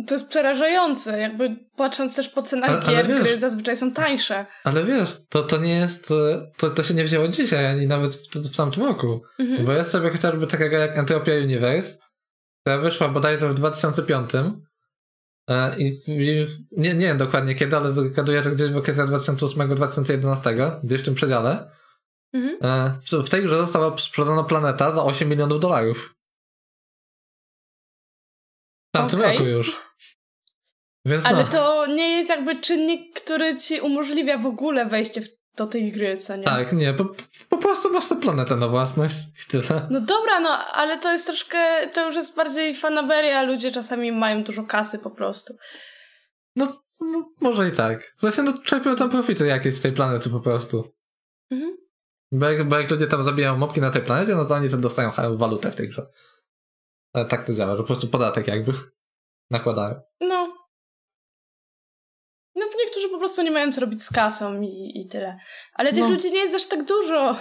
[0.06, 3.92] To jest przerażające, jakby patrząc też po cenach ale, gier, ale wiesz, gry zazwyczaj są
[3.92, 4.46] tańsze.
[4.64, 6.12] Ale wiesz, to, to nie jest,
[6.56, 9.22] to, to się nie wzięło dzisiaj, ani nawet w, w tamtym roku.
[9.38, 9.64] Mhm.
[9.64, 11.98] Bo jest sobie chociażby gra jak Entropia Universe,
[12.60, 14.30] która wyszła bodajże w 2005
[15.48, 20.80] e, i, i nie, nie wiem dokładnie kiedy, ale zgaduję, że gdzieś w okresie 2008-2011,
[20.84, 21.70] gdzieś w tym przedziale.
[22.32, 22.56] Mhm.
[22.62, 26.14] E, w, w tej grze została sprzedana planeta za 8 milionów dolarów
[28.94, 29.32] tamtym okay.
[29.32, 29.83] roku już.
[31.04, 31.50] Więc Ale no.
[31.50, 36.16] to nie jest jakby czynnik, który ci umożliwia w ogóle wejście w, do tej gry,
[36.16, 36.44] co nie?
[36.44, 37.04] Tak, nie, po,
[37.48, 39.88] po prostu masz tę planetę na własność i tyle.
[39.90, 44.44] No dobra, no, ale to jest troszkę, to już jest bardziej fanaberia, ludzie czasami mają
[44.44, 45.56] dużo kasy po prostu.
[46.56, 46.68] No,
[47.00, 48.14] no może i tak.
[48.20, 50.92] Właśnie no czerpią tam profity jakieś z tej planety po prostu.
[51.50, 51.76] Mhm.
[52.32, 55.10] Bo jak, bo jak ludzie tam zabijają mopki na tej planecie, no to oni dostają
[55.36, 56.06] walutę w tej grze.
[57.12, 58.72] Ale tak to działa, że po prostu podatek jakby
[59.50, 60.00] nakładają.
[60.20, 60.53] No.
[63.24, 65.38] Prostu nie mają co robić z kasą i, i tyle.
[65.74, 66.08] Ale tych no.
[66.08, 67.36] ludzi nie jest aż tak dużo.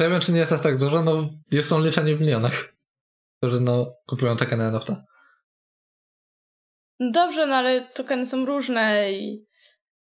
[0.00, 2.74] Ja wiem, czy nie jest aż tak dużo, no już są liczeni w milionach,
[3.42, 4.88] którzy no kupują tokeny NFT.
[7.00, 9.46] No dobrze, no ale tokeny są różne i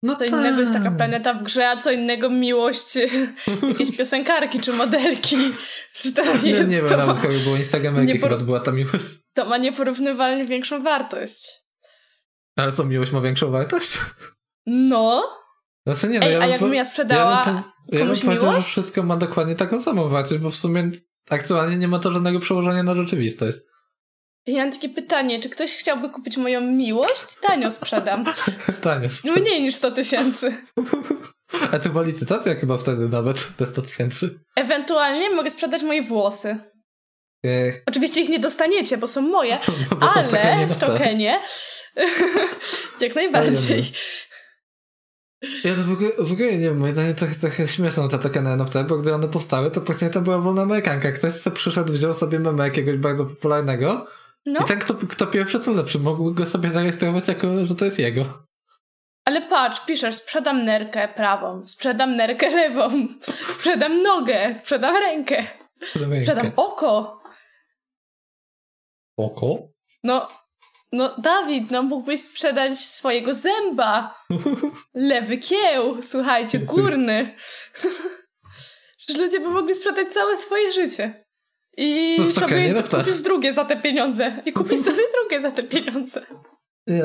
[0.04, 0.98] no to innego jest taka tak.
[0.98, 2.96] planeta w grze, a co innego miłość
[3.70, 5.38] jakieś piosenkarki czy modelki.
[5.94, 7.14] Czy to nie, jest, nie wiem, nawet ma...
[7.44, 8.30] było Instagramerki, por...
[8.30, 9.06] chyba była ta miłość.
[9.34, 11.61] To ma nieporównywalnie większą wartość.
[12.56, 13.98] Ale co, miłość ma większą wartość?
[14.66, 15.24] No.
[15.88, 18.66] Znaczy nie, no Ej, ja a jakbym ja sprzedała ja bym, komuś ja bym miłość?
[18.66, 20.92] że wszystko ma dokładnie taką samą wartość, bo w sumie
[21.30, 23.58] aktualnie nie ma to żadnego przełożenia na rzeczywistość.
[24.48, 27.36] Ja mam takie pytanie, czy ktoś chciałby kupić moją miłość?
[27.42, 28.26] Tanio sprzedam.
[28.84, 29.42] Tanio sprzedam.
[29.42, 30.58] Mniej niż 100 tysięcy.
[31.72, 34.40] A to była licytacja chyba wtedy nawet, te 100 tysięcy.
[34.56, 36.58] Ewentualnie mogę sprzedać moje włosy.
[37.46, 37.84] Ech.
[37.86, 39.58] Oczywiście ich nie dostaniecie, bo są moje,
[40.00, 41.42] bo ale w tokenie, w tokenie
[43.02, 43.84] jak najbardziej.
[45.64, 48.50] Ja to w ogóle, w ogóle nie wiem, moje zdanie trochę, trochę śmieszną te tokeny
[48.50, 51.12] NFT, bo gdy one powstały, to później to była wolna amerykanka.
[51.12, 54.08] Ktoś sobie przyszedł, wziął sobie meme jakiegoś bardzo popularnego
[54.46, 54.60] no.
[54.60, 58.00] I ten, kto, kto pierwszy, co lepszy, mógł go sobie zarejestrować jako, że to jest
[58.00, 58.26] jego.
[59.26, 63.08] Ale patrz, piszesz, sprzedam nerkę prawą, sprzedam nerkę lewą,
[63.52, 65.48] sprzedam nogę, sprzedam rękę,
[66.22, 67.22] sprzedam oko.
[69.18, 69.58] Oko?
[70.04, 70.28] No,
[70.92, 74.16] No, Dawid, no mógłbyś sprzedać swojego zęba.
[74.94, 77.36] Lewy kieł, słuchajcie, górny.
[78.98, 81.26] Przecież ludzie by mogli sprzedać całe swoje życie.
[81.78, 84.42] I no sobie no kupić drugie za te pieniądze.
[84.46, 86.26] I kupić sobie drugie za te pieniądze.
[86.88, 87.04] Nie,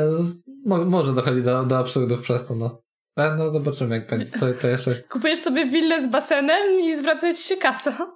[0.65, 2.83] no, może dochodzi do, do absurdów przez to, no.
[3.17, 4.33] Ale no zobaczymy jak będzie.
[4.33, 4.95] To, to jeszcze...
[4.95, 8.13] Kupujesz sobie willę z basenem i zwraca ci się kasa.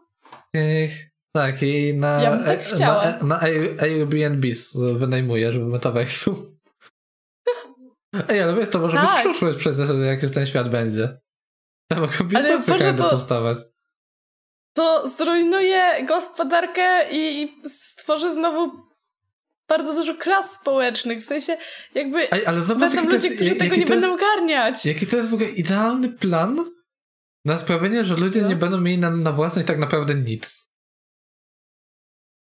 [0.54, 3.04] Ech, tak, i na, ja tak chciała.
[3.04, 3.40] na, na
[3.80, 4.48] Airbnb
[4.98, 6.34] wynajmujesz w Metaverse'u.
[8.28, 9.24] Ej, ale wiesz, to może tak.
[9.24, 11.20] być przyszłość przecież, jak już ten świat będzie.
[11.92, 12.38] To mogą być
[12.98, 13.58] to powstawać.
[14.76, 18.72] To zrujnuje gospodarkę i stworzy znowu
[19.68, 21.56] bardzo dużo klas społecznych, w sensie
[21.94, 24.86] jakby Ej, ale zobacz, będą ludzie, jest, którzy tego nie będą jest, ogarniać.
[24.86, 26.64] Jaki to jest w ogóle idealny plan
[27.44, 28.48] na sprawienie, że ludzie no.
[28.48, 30.69] nie będą mieli na, na własność tak naprawdę nic.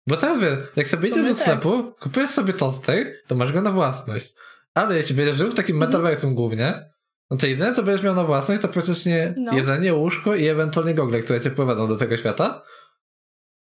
[0.07, 1.43] Bo teraz wiesz, jak sobie idziesz do tak.
[1.43, 4.33] sklepu, kupujesz sobie toster, to masz go na własność.
[4.75, 5.91] Ale jeśli będziesz żył w takim mhm.
[5.91, 6.91] metaversum głównie,
[7.31, 9.53] no to jedyne co będziesz miał na własność to praktycznie no.
[9.53, 12.63] jedzenie, łóżko i ewentualnie gogle, które cię wprowadzą do tego świata.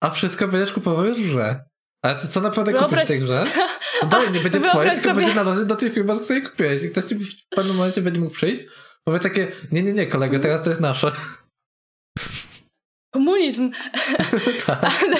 [0.01, 1.63] A wszystko będziesz kupował już w grze.
[2.01, 2.89] Ale co, co naprawdę Wyobraź...
[2.89, 3.45] kupisz w tej grze?
[4.01, 5.15] To dalej nie będzie twoje, tylko sobie...
[5.15, 6.83] będzie należeć do tej firmy, z której kupiłeś.
[6.83, 8.65] I ktoś ci w pewnym momencie będzie mógł przyjść,
[9.03, 11.11] powie takie, nie, nie, nie, kolego, teraz to jest nasze.
[13.13, 13.71] Komunizm.
[14.65, 14.83] tak.
[14.83, 15.17] Ale...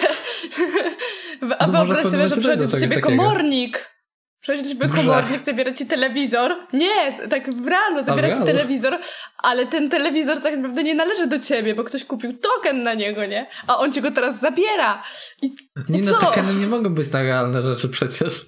[1.60, 3.93] A no wyobraź sobie, że przychodzi do ciebie komornik.
[4.41, 6.51] Przychodzi do ciebie komornik, zabiera ci telewizor.
[6.73, 8.99] Nie, tak w rano zabiera ci telewizor,
[9.38, 13.25] ale ten telewizor tak naprawdę nie należy do ciebie, bo ktoś kupił token na niego,
[13.25, 13.49] nie?
[13.67, 15.03] A on ci go teraz zabiera.
[15.41, 15.56] I,
[15.89, 18.45] nie, i no, tokeny nie mogą być na realne rzeczy przecież.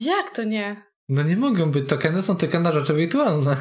[0.00, 0.82] Jak to nie?
[1.08, 1.88] No nie mogą być.
[1.88, 3.56] Tokeny są tylko na rzeczy wirtualne.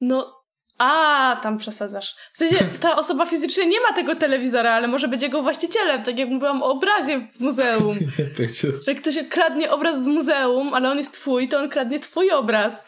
[0.00, 0.39] No,
[0.80, 2.14] a, tam przesadzasz.
[2.32, 6.18] W sensie ta osoba fizycznie nie ma tego telewizora, ale może być jego właścicielem, tak
[6.18, 7.98] jak mówiłam o obrazie w muzeum.
[8.86, 12.84] że ktoś kradnie obraz z muzeum, ale on jest twój, to on kradnie twój obraz.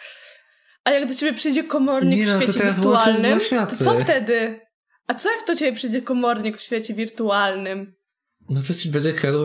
[0.84, 4.60] A jak do ciebie przyjdzie komornik nie, w no, świecie no, wirtualnym, to co wtedy?
[5.06, 7.94] A co jak do ciebie przyjdzie komornik w świecie wirtualnym?
[8.50, 9.38] No to ci będzie kradł,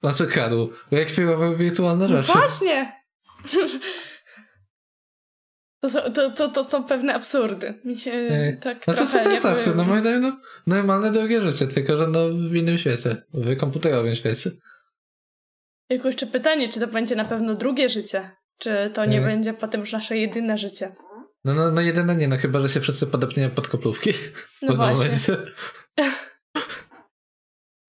[0.00, 2.28] znaczy kradł, rekwirował wirtualne rzeczy.
[2.28, 2.92] No właśnie!
[5.92, 7.74] To, to, to, to są pewne absurdy.
[7.84, 8.58] Mi się nie.
[8.60, 9.76] tak znaczy, trochę to jest absurd?
[9.76, 10.32] No moim zdaniem no,
[10.66, 14.50] normalne drugie życie, tylko że no w innym świecie, w komputerowym świecie.
[15.88, 18.30] Tylko jeszcze pytanie, czy to będzie na pewno drugie życie?
[18.58, 19.26] Czy to nie, nie.
[19.26, 20.92] będzie potem już nasze jedyne życie?
[21.44, 24.10] No, no, no jedyne nie, no chyba, że się wszyscy podepniemy pod koplówki.
[24.62, 25.10] No właśnie.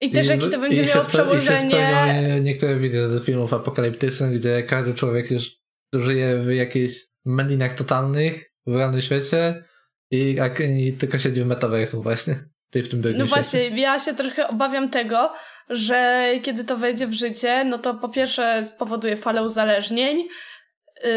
[0.01, 1.67] I też jakie to będzie I miało przełożenie...
[1.67, 5.51] I się niektóre wizje ze filmów apokaliptycznych, gdzie każdy człowiek już
[5.93, 9.63] żyje w jakiejś melinach totalnych w realnym świecie
[10.11, 12.35] i, jak, i tylko siedzi w metaversu właśnie.
[12.71, 15.33] Czyli w tym No właśnie, ja się trochę obawiam tego,
[15.69, 20.27] że kiedy to wejdzie w życie, no to po pierwsze spowoduje falę uzależnień.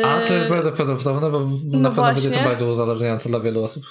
[0.05, 2.23] A to jest bardzo prawdopodobne, bo no na pewno właśnie.
[2.23, 3.85] będzie to bardzo uzależniające dla wielu osób.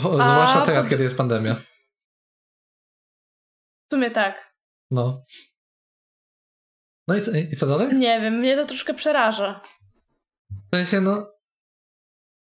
[0.00, 0.90] Zwłaszcza teraz, pod...
[0.90, 1.54] kiedy jest pandemia.
[3.88, 4.54] W sumie tak.
[4.90, 5.22] No.
[7.08, 7.94] No i co, i co dalej?
[7.94, 9.60] Nie wiem, mnie to troszkę przeraża.
[10.50, 11.32] W sensie, no.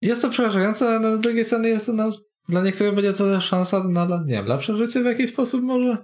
[0.02, 2.12] Jest to przerażające, ale no, z drugiej strony jest to, no,
[2.50, 5.97] dla niektórych będzie to szansa na, nie wiem, dla przeżycia w jakiś sposób może?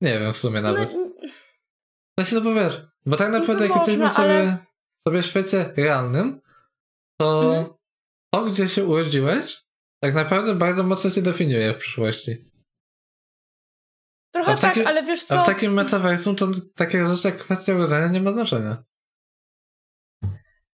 [0.00, 0.94] Nie wiem w sumie nawet.
[0.94, 1.10] No,
[2.18, 4.58] w sensie, no bo wiesz, bo tak naprawdę no jak jesteśmy sobie, ale...
[4.98, 6.40] sobie w świecie realnym,
[7.20, 7.76] to mhm.
[8.34, 9.62] to, gdzie się urodziłeś,
[10.00, 12.50] tak naprawdę bardzo mocno cię definiuje w przyszłości.
[14.44, 15.38] Trochę tak, ale wiesz co?
[15.38, 16.46] A w takim metaversum to
[16.76, 18.76] takie rzeczy jak kwestia urodzenia nie ma znaczenia.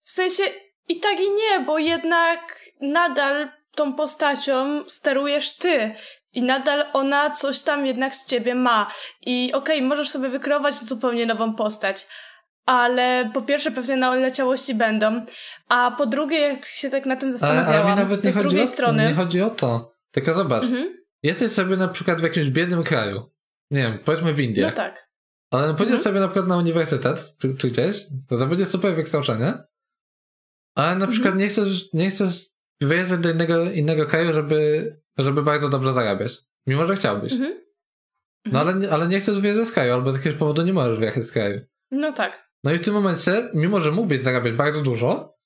[0.04, 0.44] W sensie
[0.88, 5.96] i tak i nie, bo jednak nadal tą postacią sterujesz ty.
[6.34, 8.92] I nadal ona coś tam jednak z ciebie ma.
[9.26, 12.08] I okej, okay, możesz sobie wykreować zupełnie nową postać.
[12.66, 15.26] Ale po pierwsze pewnie naleciałości będą.
[15.70, 18.44] A po drugie, jak się tak na tym zastanawiałam, ale, ale mi nawet nie chodzi
[18.44, 19.08] drugiej o, strony...
[19.08, 19.92] Nie chodzi o to.
[20.12, 20.64] Tylko zobacz.
[20.64, 20.98] Mhm.
[21.24, 23.32] Jesteś sobie na przykład w jakimś biednym kraju
[23.72, 24.72] nie wiem, powiedzmy w Indiach.
[24.72, 25.10] No tak.
[25.52, 26.04] Ale no pójdziesz mhm.
[26.04, 29.54] sobie na przykład na uniwersytet, czy, czy gdzieś, to, będzie super wykształcenie,
[30.76, 31.12] ale na mhm.
[31.12, 32.50] przykład nie chcesz, nie chcesz
[32.82, 36.38] wyjeżdżać do innego, innego kraju, żeby, żeby bardzo dobrze zarabiać.
[36.68, 37.34] Mimo, że chciałbyś.
[37.34, 37.62] Mhm.
[38.46, 38.78] No mhm.
[38.78, 41.32] ale, ale nie chcesz wyjeżdżać z kraju, albo z jakiegoś powodu nie możesz wyjechać z
[41.32, 41.62] kraju.
[41.92, 42.50] No tak.
[42.64, 45.38] No i w tym momencie, mimo że mógłbyś zarabiać bardzo dużo,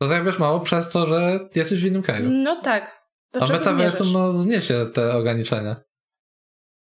[0.00, 2.30] to zarabiasz mało przez to, że jesteś w innym kraju.
[2.30, 3.06] No tak.
[3.32, 5.85] Do A metaversum no, zniesie te ograniczenia.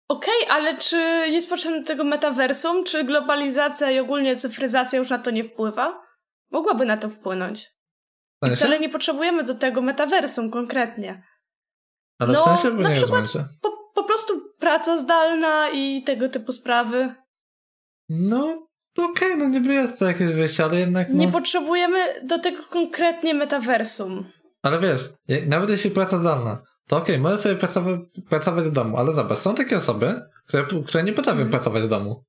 [0.09, 2.83] Okej, okay, ale czy jest potrzebne tego metaversum?
[2.83, 6.01] Czy globalizacja i ogólnie cyfryzacja już na to nie wpływa?
[6.51, 7.69] Mogłaby na to wpłynąć.
[8.47, 11.23] I wcale nie potrzebujemy do tego metaversum konkretnie.
[12.19, 13.25] Ale no, w sensie, bo na nie przykład
[13.61, 17.13] po, po, prostu praca zdalna i tego typu sprawy.
[18.09, 18.67] No,
[18.97, 21.09] okej, okay, no niby jest to jakieś wyjście, ale jednak.
[21.09, 21.15] No...
[21.15, 24.31] Nie potrzebujemy do tego konkretnie metaversum.
[24.61, 25.01] Ale wiesz,
[25.47, 27.99] nawet jeśli praca zdalna, to okej, okay, możesz sobie pracować,
[28.29, 31.51] pracować w domu, ale zobacz, są takie osoby, które, które nie potrafią hmm.
[31.51, 32.25] pracować w domu.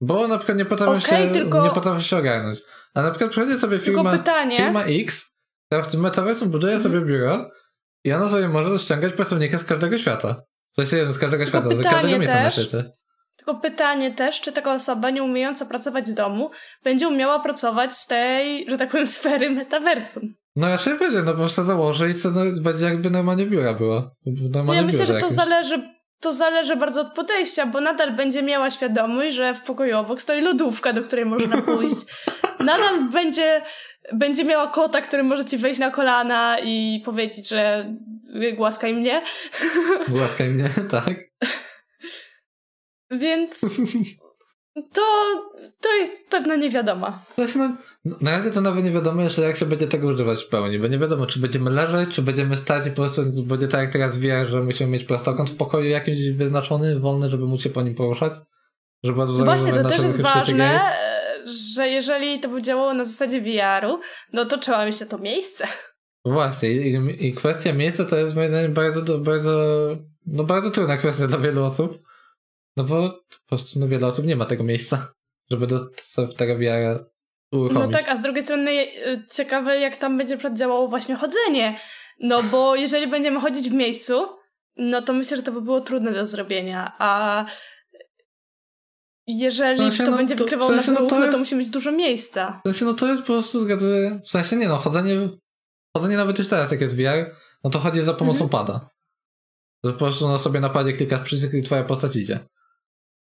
[0.00, 1.62] Bo na przykład nie potrafią, okay, się, tylko...
[1.62, 2.58] nie potrafią się ogarnąć.
[2.94, 4.18] A na przykład przychodzi sobie firma,
[4.56, 5.26] firma X,
[5.66, 6.82] która w tym metaversum buduje hmm.
[6.82, 7.50] sobie biuro
[8.04, 10.42] i ona sobie może ściągać pracownika z każdego świata.
[10.72, 12.90] W sensie jeden z każdego tylko świata, z każdego miejsca też, na świecie.
[13.36, 16.50] Tylko pytanie też, czy taka osoba nie umiejąca pracować w domu
[16.84, 20.34] będzie umiała pracować z tej, że tak powiem, sfery metaversum.
[20.60, 23.74] No ja się będzie, no po prostu założę i co, no, będzie jakby normalnie biura
[23.74, 24.10] było.
[24.26, 25.82] Normalnie ja myślę, że to zależy,
[26.20, 30.40] to zależy bardzo od podejścia, bo nadal będzie miała świadomość, że w pokoju obok stoi
[30.40, 31.96] lodówka, do której można pójść.
[32.58, 33.62] nadal będzie,
[34.12, 37.94] będzie miała kota, który może ci wejść na kolana i powiedzieć, że
[38.56, 39.22] głaskaj mnie.
[40.08, 41.14] Głaskaj mnie, tak.
[43.10, 43.60] Więc
[44.92, 45.02] to,
[45.80, 47.18] to jest pewna niewiadoma.
[47.34, 50.48] Znaczy, no, na razie to nawet nie wiadomo jeszcze, jak się będzie tego używać w
[50.48, 53.80] pełni, bo nie wiadomo, czy będziemy leżeć, czy będziemy stać i po prostu będzie tak
[53.80, 57.70] jak teraz wie, że musimy mieć prostokąt w pokoju jakiś wyznaczony, wolny, żeby móc się
[57.70, 58.32] po nim poruszać.
[59.04, 60.80] Żeby no Właśnie, to też jest ważne,
[61.74, 64.00] że jeżeli to by działało na zasadzie VR-u,
[64.32, 65.66] no to trzeba mieć na to miejsce.
[66.24, 69.50] Właśnie, i, i kwestia miejsca to jest moim zdaniem bardzo, bardzo,
[70.26, 72.02] no bardzo trudna kwestia dla wielu osób.
[72.76, 75.14] No bo po prostu no, wiele osób nie ma tego miejsca,
[75.50, 75.80] żeby do
[76.36, 77.10] tego VR
[77.52, 77.86] uruchomić.
[77.86, 81.80] No tak, a z drugiej strony y, ciekawe jak tam będzie działało właśnie chodzenie.
[82.20, 84.26] No bo jeżeli będziemy chodzić w miejscu,
[84.76, 87.44] no to myślę, że to by było trudne do zrobienia, a
[89.26, 91.38] jeżeli w sensie, to no, będzie wykrywał w sensie, nasz no, ruch, to, no to
[91.38, 92.60] musi mieć dużo miejsca.
[92.64, 95.28] W sensie, no to jest po prostu, zgaduję, w sensie nie no, chodzenie,
[95.96, 97.34] chodzenie nawet już teraz jak jest VR,
[97.64, 98.50] no to chodzi za pomocą mhm.
[98.50, 98.90] pada.
[99.84, 102.40] Że po prostu na sobie napadzie klikasz przycisk i twoja postać idzie.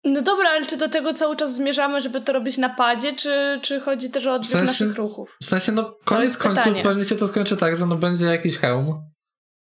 [0.05, 3.61] No dobra, ale czy do tego cały czas zmierzamy, żeby to robić na padzie, czy,
[3.63, 5.37] czy chodzi też o odbiór w sensie, naszych ruchów?
[5.43, 6.83] W sensie, no koniec końców pytanie.
[6.83, 9.03] pewnie się to skończy tak, że no będzie jakiś hełm.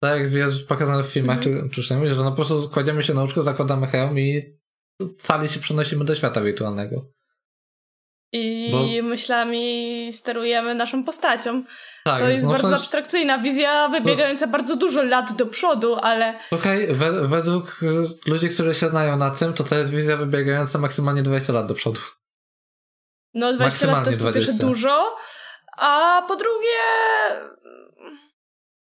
[0.02, 3.02] Tak jak jest pokazane w filmach, mm czy, czy czymś, że no po prostu kładziemy
[3.02, 4.58] się na łóżko, zakładamy hełm i
[5.22, 7.06] cali się przenosimy do świata wirtualnego.
[8.37, 9.09] I Bo...
[9.09, 11.64] myślami sterujemy naszą postacią.
[12.05, 12.81] Tak, to jest no bardzo sensie...
[12.81, 14.53] abstrakcyjna wizja, wybiegająca no.
[14.53, 16.38] bardzo dużo lat do przodu, ale.
[16.49, 17.81] Słuchaj, we, według
[18.27, 21.75] ludzi, którzy się znają na tym, to to jest wizja wybiegająca maksymalnie 20 lat do
[21.75, 22.01] przodu.
[23.35, 24.40] No, 20 lat to jest 20.
[24.40, 25.16] po pierwsze dużo,
[25.79, 26.79] a po drugie.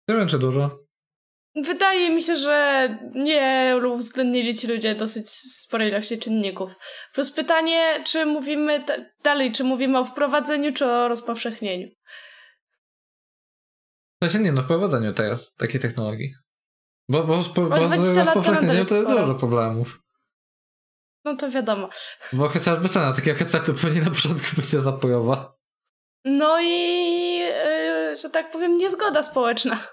[0.09, 0.79] Nie wiem, czy dużo.
[1.55, 6.75] Wydaje mi się, że nie uwzględnili ci ludzie dosyć sporej ilości czynników.
[7.15, 8.85] Plus pytanie, czy mówimy
[9.25, 11.89] dalej, czy mówimy o wprowadzeniu, czy o rozpowszechnieniu?
[14.21, 16.31] To się nie, no wprowadzeniu teraz takiej technologii.
[17.09, 17.95] Bo, bo, bo, bo to
[18.75, 20.03] jest dużo problemów.
[21.25, 21.89] No to wiadomo.
[22.33, 25.55] Bo chociażby cena takiego headsetu pewnie na początku będzie zapojowa.
[26.25, 29.87] No i, yy, że tak powiem, niezgoda społeczna.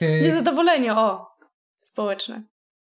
[0.00, 1.26] Niezadowolenie, o,
[1.82, 2.42] społeczne.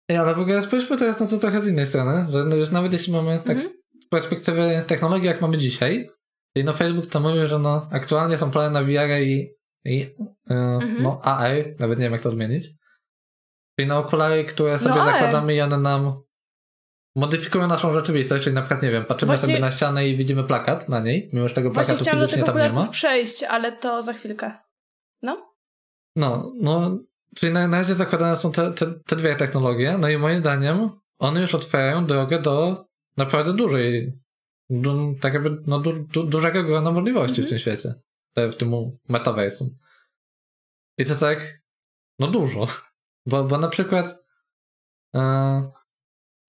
[0.10, 2.72] Ja, ale w ogóle spójrzmy teraz na to trochę z innej strony, że no już
[2.72, 3.70] nawet jeśli mamy tak mhm.
[3.70, 6.10] z perspektywy technologii, jak mamy dzisiaj,
[6.54, 9.54] czyli no Facebook to mówi, że no aktualnie są plany na VR i,
[9.86, 10.16] i yy,
[10.50, 11.04] mhm.
[11.04, 12.70] no AR, nawet nie wiem jak to odmienić,
[13.80, 16.26] czyli na okulary, które sobie no, zakładamy i one nam
[17.16, 19.48] modyfikują naszą rzeczywistość, czyli na przykład, nie wiem, patrzymy Właśnie...
[19.48, 22.70] sobie na ścianę i widzimy plakat na niej, mimo że tego plakatu fizycznie tam nie
[22.70, 22.88] ma.
[22.88, 24.52] przejść, ale to za chwilkę.
[25.22, 25.55] No?
[26.16, 27.00] No, no,
[27.36, 30.90] czyli na, na razie zakładane są te, te, te dwie technologie, no i moim zdaniem
[31.20, 32.86] one już otwierają drogę do
[33.18, 34.14] naprawdę dużej,
[34.70, 37.48] du, tak jakby no, du, du, dużego grona możliwości mm -hmm.
[37.48, 37.94] w tym świecie,
[38.36, 39.78] w tym metaversum.
[40.98, 41.62] I to tak,
[42.20, 42.68] no dużo,
[43.30, 44.26] bo, bo na przykład
[45.16, 45.72] e,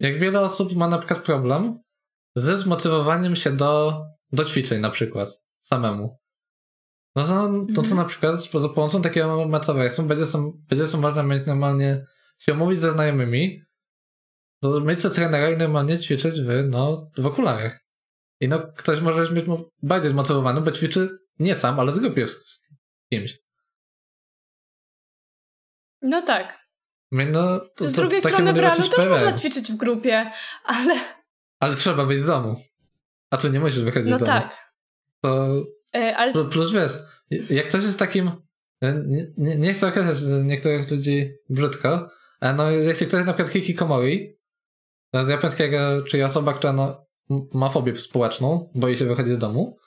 [0.00, 1.79] jak wiele osób ma na przykład problem
[2.37, 4.02] ze zmotywowaniem się do,
[4.33, 6.18] do ćwiczeń na przykład samemu.
[7.16, 7.96] No to, to co mhm.
[7.96, 12.07] na przykład z pomocą takiego metaversu będzie, są, będzie są można mieć normalnie
[12.38, 13.62] się umówić ze znajomymi,
[14.61, 17.81] to mieć sobie trenera i normalnie ćwiczyć w, no, w okularach.
[18.40, 19.46] I no, ktoś może być
[19.83, 22.60] bardziej zmotywowany, bo ćwiczy nie sam, ale z grupie z
[23.10, 23.38] kimś.
[26.02, 26.67] No tak.
[27.12, 30.31] No, to, z drugiej strony w realu też można ćwiczyć w grupie,
[30.64, 31.00] ale...
[31.60, 32.56] Ale trzeba wyjść z domu.
[33.31, 34.33] A tu nie musisz wychodzić no z domu.
[34.33, 34.73] No tak.
[35.21, 35.48] To
[36.17, 36.33] ale...
[36.33, 36.92] Plus wiesz,
[37.51, 38.31] jak ktoś jest takim,
[38.83, 43.35] e, nie, nie, nie chcę określać niektórych ludzi brzydko, ale no jeśli ktoś jest na
[43.35, 44.37] przykład hikikomori,
[45.25, 47.07] z japońskiego, czyli osoba, która no,
[47.55, 49.79] ma fobię społeczną, boi się wychodzić z domu,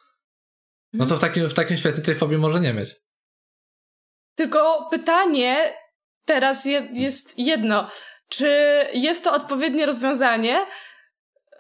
[0.94, 2.96] no to w takim, w takim świecie tej fobii może nie mieć.
[4.36, 5.74] Tylko pytanie
[6.26, 7.90] teraz je, jest jedno.
[8.30, 8.50] czy
[8.94, 10.66] jest to odpowiednie rozwiązanie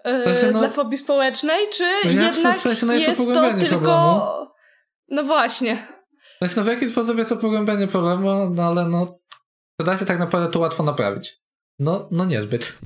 [0.06, 3.78] yy, no, dla fobii społecznej, czy no jednak w sensie, no jest, jest to tylko...
[3.80, 4.50] Problemu.
[5.10, 5.88] No właśnie.
[6.38, 9.20] Znaczy, no w jaki sposób jest to pogłębianie problemu, no ale no
[9.78, 11.39] to da się tak naprawdę to łatwo naprawić.
[11.80, 12.78] No, no niezbyt.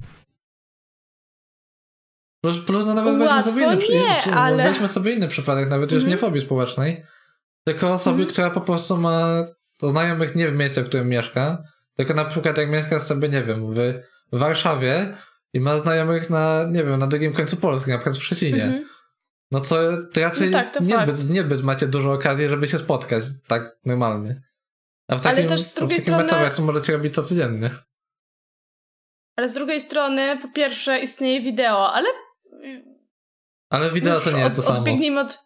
[2.41, 4.63] Plus, plus no nawet weźmy sobie, inny, nie, ale...
[4.63, 7.03] weźmy sobie inny przypadek, nawet już mm nie fobii społecznej,
[7.65, 9.45] tylko osoby, mm która po prostu ma
[9.81, 11.63] znajomych nie w miejscu, w którym mieszka,
[11.95, 13.73] tylko na przykład jak mieszka sobie, nie wiem,
[14.33, 15.17] w Warszawie
[15.53, 18.63] i ma znajomych na, nie wiem, na drugim końcu Polski, na przykład w Szczecinie.
[18.63, 18.87] Mm -hmm.
[19.51, 19.75] No co,
[20.13, 24.41] to raczej no tak, to niezbyt, niezbyt macie dużo okazji, żeby się spotkać tak normalnie.
[25.07, 26.29] A w takim, Ale też z drugiej strony...
[26.59, 27.69] możecie robić to codziennie.
[29.35, 32.09] Ale z drugiej strony, po pierwsze, istnieje wideo, ale.
[33.69, 34.79] Ale wideo to nie jest to od, samo.
[34.79, 35.39] Odbiegnijmy od.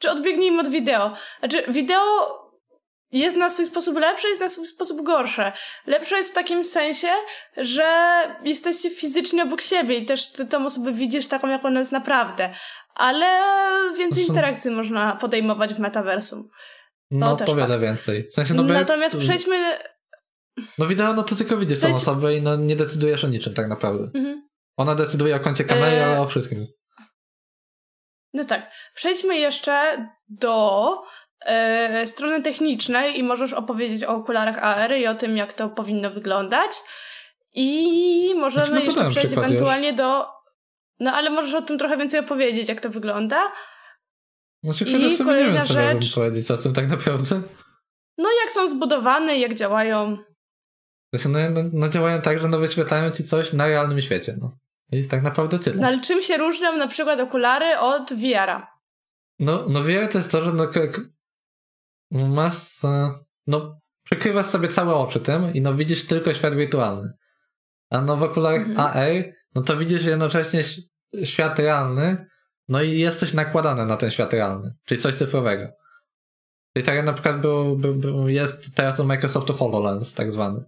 [0.00, 1.14] Czy odbiegnijmy od wideo?
[1.38, 2.41] Znaczy, wideo
[3.12, 5.52] jest na swój sposób lepsze, jest na swój sposób gorsze.
[5.86, 7.08] Lepsze jest w takim sensie,
[7.56, 7.84] że
[8.44, 12.50] jesteście fizycznie obok siebie i też ty tą osobę widzisz taką, jak ona jest naprawdę.
[12.94, 13.26] Ale
[13.98, 16.48] więcej interakcji można podejmować w metaversum.
[17.10, 17.82] To no, też fakt.
[17.82, 18.28] więcej.
[18.28, 19.78] W sensie, no Natomiast przejdźmy...
[20.78, 21.94] No wideo, no to tylko widzisz Przejdź...
[21.94, 24.04] tą osobę i no nie decydujesz o niczym tak naprawdę.
[24.14, 24.48] Mhm.
[24.76, 26.66] Ona decyduje o kącie kamery, ale o wszystkim.
[28.34, 28.70] No tak.
[28.94, 30.88] Przejdźmy jeszcze do
[31.46, 36.10] e, strony technicznej i możesz opowiedzieć o okularach AR i o tym, jak to powinno
[36.10, 36.70] wyglądać.
[37.54, 40.26] I możemy znaczy, jeszcze przejść ewentualnie do...
[41.00, 43.52] No ale możesz o tym trochę więcej opowiedzieć, jak to wygląda.
[44.64, 46.14] Znaczy, I sobie kolejna nie wiem, co rzecz.
[46.14, 47.42] powiedzieć o tym tak naprawdę.
[48.18, 50.18] No, jak są zbudowane, jak działają.
[51.14, 54.36] Znaczy, no, no, no, działają tak, że no wyświetlają ci coś na realnym świecie.
[54.40, 54.56] No.
[54.92, 55.76] I tak naprawdę tyle.
[55.80, 58.72] No ale czym się różnią na przykład okulary od VR-a?
[59.38, 60.66] No, no VR to jest to, że no,
[62.12, 62.80] masz,
[63.46, 67.12] no przykrywasz sobie całe oczy tym i no widzisz tylko świat wirtualny.
[67.90, 68.80] A no w okularach mhm.
[68.80, 70.64] AR, no to widzisz jednocześnie
[71.24, 72.26] świat realny,
[72.68, 75.68] no i jest coś nakładane na ten świat realny, czyli coś cyfrowego.
[76.74, 80.64] Czyli tak jak na przykład był, był, był, jest teraz u Microsoftu HoloLens tak zwany.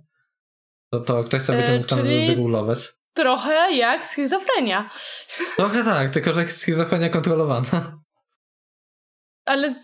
[0.90, 2.92] To, to ktoś sobie e, mógł tam wyregulować.
[3.14, 4.90] Trochę jak schizofrenia.
[5.56, 7.98] Trochę tak, tylko że schizofrenia kontrolowana.
[9.44, 9.74] Ale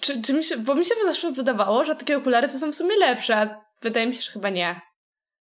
[0.00, 2.74] czy, czy mi się, bo mi się zawsze wydawało, że takie okulary to są w
[2.74, 4.80] sumie lepsze, a wydaje mi się, że chyba nie.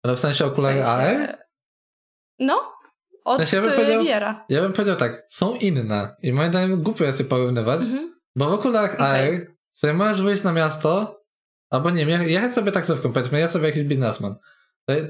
[0.03, 1.23] Ale w sensie okulary w sensie...
[1.23, 1.37] AR?
[2.39, 2.73] No,
[3.25, 4.03] od znaczy, ja bym powiedział,
[4.49, 8.21] Ja bym powiedział tak, są inne i moim zdaniem głupio jest je porównywać, mhm.
[8.35, 9.07] bo w okulach okay.
[9.07, 11.21] AR sobie możesz wyjść na miasto,
[11.69, 14.35] albo nie wiem, jechać sobie taksówką, powiedzmy, ja sobie jakiś biznesman.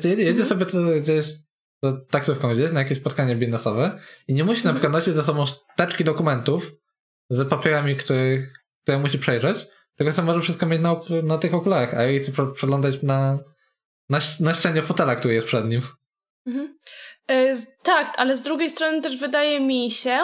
[0.03, 0.45] Jedzie, mhm.
[0.45, 0.65] sobie
[1.01, 1.25] gdzieś
[2.09, 4.75] taksówką gdzieś na jakieś spotkanie biznesowe i nie musi mhm.
[4.75, 5.45] na przykład nosić ze sobą
[5.75, 6.71] teczki dokumentów
[7.29, 8.37] z papierami, które,
[8.83, 12.21] które musi przejrzeć, tylko sobie może wszystko mieć na, na tych okularach, a jej
[12.55, 13.39] przeglądać na,
[14.09, 15.81] na, na ścianie fotela, który jest przed nim.
[16.45, 16.77] Mhm.
[17.29, 17.53] E,
[17.83, 20.19] tak, ale z drugiej strony też wydaje mi się,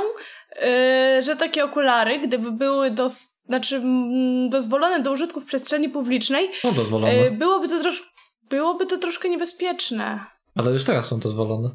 [0.61, 3.81] e, że takie okulary, gdyby były dos znaczy,
[4.49, 7.13] dozwolone do użytku w przestrzeni publicznej, są dozwolone.
[7.13, 8.13] E, byłoby to, trosz
[8.49, 10.25] byłoby to troszkę niebezpieczne.
[10.55, 11.69] Ale już teraz są dozwolone.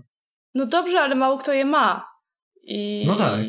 [0.55, 2.09] No dobrze, ale mało kto je ma.
[2.63, 3.05] I...
[3.07, 3.41] No tak.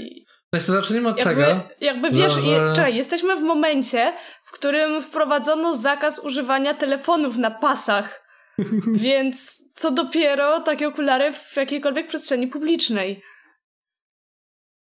[0.53, 1.61] Znaczy, zacznijmy od jakby, tego.
[1.81, 2.41] Jakby wiesz, że...
[2.41, 8.25] je, czekaj, jesteśmy w momencie, w którym wprowadzono zakaz używania telefonów na pasach.
[8.93, 13.23] Więc co dopiero takie okulary w jakiejkolwiek przestrzeni publicznej.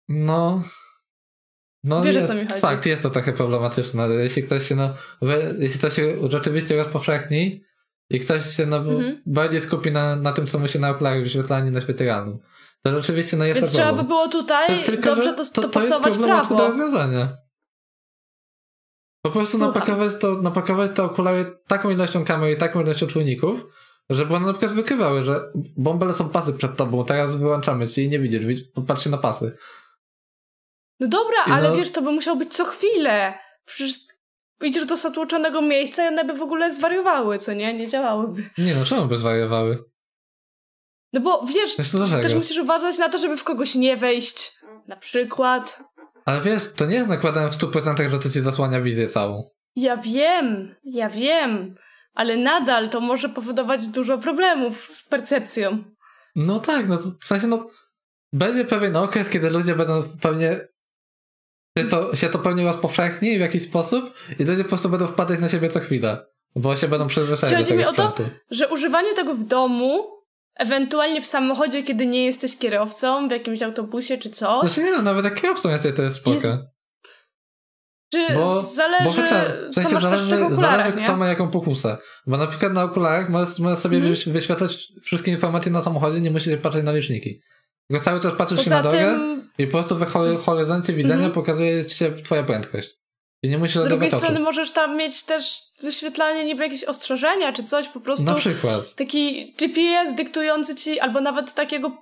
[0.09, 0.63] No.
[1.83, 2.61] No, Wiesz, jest, co mi chodzi.
[2.61, 4.07] Fakt, jest to trochę problematyczne.
[4.09, 4.93] Jeśli ktoś się, no,
[5.59, 7.63] jeśli to się rzeczywiście rozpowszechni
[8.11, 9.21] i ktoś się no, mhm.
[9.25, 12.39] bardziej skupi na, na tym, co mu się na okulary wyświetlani na świecie realnym,
[12.83, 15.61] to rzeczywiście no, jest Więc to trzeba by było tutaj Tylko, dobrze to, to, to
[15.61, 16.55] dopasować to jest prawo.
[16.55, 17.29] do rozwiązania.
[19.21, 23.65] Po prostu napakować to, napakować te okulary taką ilością kamer i taką ilością czujników,
[24.09, 28.09] żeby one na przykład wykrywały, że bąbele są pasy przed tobą, teraz wyłączamy ci i
[28.09, 29.57] nie widzisz, patrz na pasy.
[30.99, 31.75] No dobra, I ale no...
[31.75, 33.33] wiesz, to by musiało być co chwilę.
[33.65, 33.95] Przecież
[34.65, 37.73] idziesz do zatłoczonego miejsca i one by w ogóle zwariowały, co nie?
[37.73, 38.49] Nie działałyby.
[38.57, 39.83] Nie no, czemu by zwariowały?
[41.13, 41.75] No bo wiesz,
[42.21, 44.51] też musisz uważać na to, żeby w kogoś nie wejść.
[44.87, 45.83] Na przykład.
[46.25, 49.49] Ale wiesz, to nie jest nakładane w 100%, że to ci zasłania wizję całą.
[49.75, 51.75] Ja wiem, ja wiem,
[52.13, 55.83] ale nadal to może powodować dużo problemów z percepcją.
[56.35, 57.67] No tak, no to w sensie no
[58.33, 60.67] będzie pewien okres, kiedy ludzie będą pewnie
[61.77, 65.39] się to, się to pewnie rozpowszechni w jakiś sposób i ludzie po prostu będą wpadać
[65.39, 68.13] na siebie co chwilę, bo się będą przyzwyczajać do tego mi o to,
[68.51, 70.21] że używanie tego w domu
[70.55, 74.71] Ewentualnie w samochodzie, kiedy nie jesteś kierowcą, w jakimś autobusie czy coś.
[74.71, 76.35] Znaczy nie no, nawet jak kierowcą jesteś, to jest spoko.
[76.35, 76.51] Jest...
[78.13, 81.17] Czy bo, zależy, bo chociaż, w sensie co masz zależy, też w okularach, zależy kto
[81.17, 81.97] ma jaką pokusę.
[82.27, 84.13] Bo na przykład na okularach możesz, możesz sobie mm.
[84.27, 87.41] wyświetlać wszystkie informacje na samochodzie, nie musisz patrzeć na liczniki.
[87.91, 89.49] Tylko cały czas patrzysz Poza się na drogę tym...
[89.57, 91.33] i po prostu w horyzoncie widzenia mm -hmm.
[91.33, 92.97] pokazuje ci się twoja prędkość.
[93.43, 97.63] I nie musisz Z drugiej strony możesz tam mieć też wyświetlanie niby jakieś ostrzeżenia czy
[97.63, 98.25] coś, po prostu.
[98.25, 98.95] Na przykład.
[98.95, 101.97] Taki GPS dyktujący ci, albo nawet takiego,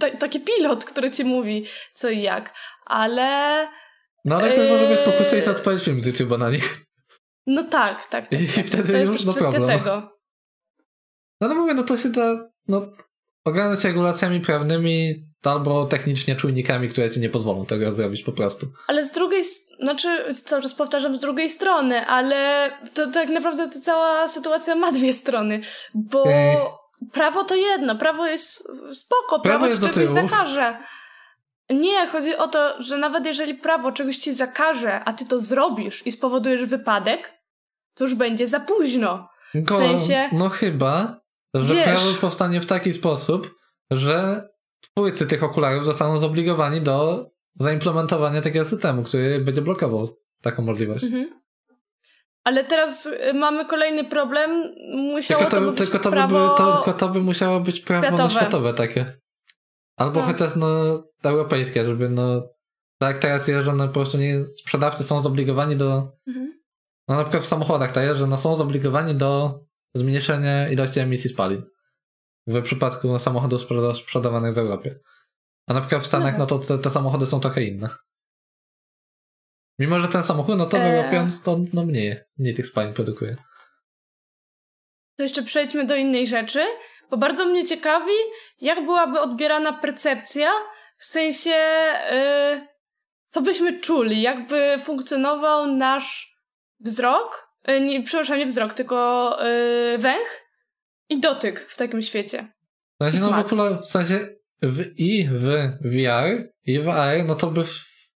[0.00, 2.54] ta, taki pilot, który ci mówi co i jak.
[2.86, 3.68] Ale
[4.24, 6.74] no ale też może być pokusy i odpalić film z YouTube'a na nich.
[7.46, 8.28] No tak, tak.
[8.28, 8.66] tak I tak.
[8.66, 9.66] wtedy to już jest no problem.
[9.66, 10.18] tego.
[11.40, 12.86] No no mówię, no to się da no,
[13.44, 18.66] ogarnąć regulacjami prawnymi albo technicznie czujnikami, które ci nie pozwolą tego zrobić po prostu.
[18.86, 19.44] Ale z drugiej,
[19.80, 24.92] znaczy cały czas powtarzam z drugiej strony, ale to tak naprawdę ta cała sytuacja ma
[24.92, 25.60] dwie strony,
[25.94, 26.56] bo Ej.
[27.12, 30.76] prawo to jedno, prawo jest spoko, prawo, prawo jest czegoś zakaże.
[31.70, 36.06] Nie, chodzi o to, że nawet jeżeli prawo czegoś ci zakaże, a ty to zrobisz
[36.06, 37.34] i spowodujesz wypadek,
[37.94, 39.28] to już będzie za późno.
[39.54, 40.28] W sensie...
[40.32, 41.21] No chyba,
[41.54, 43.54] że wiesz, prawo powstanie w taki sposób,
[43.90, 44.48] że
[44.80, 51.04] twórcy tych okularów zostaną zobligowani do zaimplementowania takiego systemu, który będzie blokował taką możliwość.
[51.04, 51.42] Mhm.
[52.44, 54.74] Ale teraz y, mamy kolejny problem.
[54.94, 56.50] Musiało tylko to, to być tylko to, prawo...
[56.50, 59.06] by, to, tylko to by musiało być prawo światowe, światowe takie.
[59.96, 60.30] Albo tak.
[60.30, 62.42] chociaż no europejskie, żeby no
[62.98, 66.60] tak teraz jest, że no, po prostu nie, sprzedawcy są zobligowani do mhm.
[67.08, 69.60] no na przykład w samochodach tak jest, że no, są zobligowani do
[69.94, 71.62] zmniejszenia ilości emisji spalin
[72.46, 73.60] w przypadku samochodów
[73.96, 74.98] sprzedawanych w Europie.
[75.66, 77.88] A na przykład w Stanach, no, to te, te, samochody są trochę inne.
[79.78, 83.36] Mimo, że ten samochód, no to w Europie to no mniej, mniej tych spalin produkuje.
[85.16, 86.64] To jeszcze przejdźmy do innej rzeczy,
[87.10, 88.12] bo bardzo mnie ciekawi,
[88.60, 90.50] jak byłaby odbierana percepcja,
[90.98, 91.50] w sensie,
[92.10, 92.66] yy,
[93.28, 96.36] co byśmy czuli, jakby funkcjonował nasz
[96.80, 100.42] wzrok, nie, przepraszam, nie wzrok, tylko yy, węch
[101.08, 102.52] i dotyk w takim świecie.
[103.00, 104.18] W sensie, no w ogóle, w sensie
[104.62, 105.42] w, i w
[105.80, 107.62] VR, i w AR, no to by,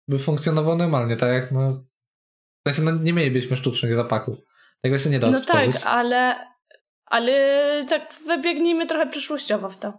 [0.08, 4.38] by funkcjonowało normalnie, tak jak no, w sensie, no nie mielibyśmy sztucznych zapachów.
[4.82, 6.36] Tego się nie da No tak, ale
[7.06, 7.32] ale
[7.88, 9.92] tak wybiegnijmy trochę przyszłościowo w to.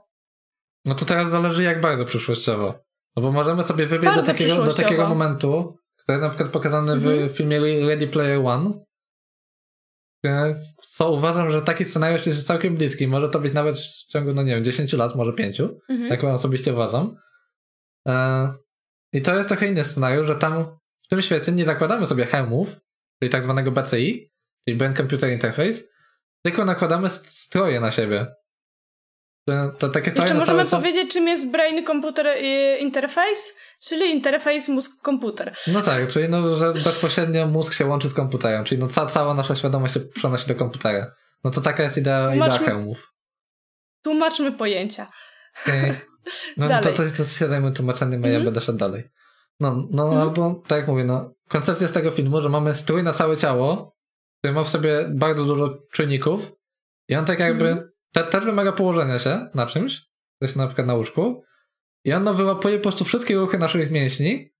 [0.86, 2.80] No to teraz zależy jak bardzo przyszłościowo.
[3.16, 7.30] No bo możemy sobie wybiec do takiego, do takiego momentu, który na przykład pokazany mhm.
[7.30, 8.86] w filmie Ready Player One,
[10.88, 13.07] co uważam, że taki scenariusz jest całkiem bliski.
[13.07, 15.59] Może to być nawet w ciągu, no nie wiem, 10 lat, może 5.
[15.59, 16.09] Mhm.
[16.09, 17.15] Tak osobiście uważam.
[18.07, 18.49] E,
[19.13, 20.65] I to jest trochę inny scenariusz, że tam
[21.03, 22.75] w tym świecie nie zakładamy sobie hełmów,
[23.19, 24.32] czyli tak zwanego BCI,
[24.67, 25.82] czyli Brain Computer Interface,
[26.43, 28.28] tylko nakładamy stroje na siebie.
[29.48, 32.28] To, to takie Jeszcze możemy powiedzieć, czym jest Brain Computer
[32.80, 33.41] Interface,
[33.84, 35.54] czyli interfejs mózg-komputer.
[35.68, 39.34] No tak, czyli no, że bezpośrednio mózg się łączy z komputerem, czyli no ca cała
[39.34, 41.12] nasza świadomość się przenosi do komputera.
[41.43, 43.14] No to taka jest idea, idea hełmów.
[44.04, 45.08] Tłumaczmy pojęcia.
[45.64, 45.95] Okay.
[46.58, 46.84] No dalej.
[46.84, 48.45] to, to, to się zajmę tłumaczeniem, a mm ja mhm.
[48.45, 49.04] będę szedł dalej.
[49.60, 53.04] No, no mm albo tak jak mówię, no, koncepcja z tego filmu, że mamy strój
[53.04, 53.95] na całe ciało,
[54.39, 56.52] który ma w sobie bardzo dużo czynników
[57.08, 57.89] i on tak jakby mm.
[58.18, 60.01] Te, też wymaga położenia się na czymś,
[60.41, 61.43] to się na przykład na łóżku
[62.05, 64.53] i on no, wyłapuje po prostu wszystkie ruchy naszych mięśni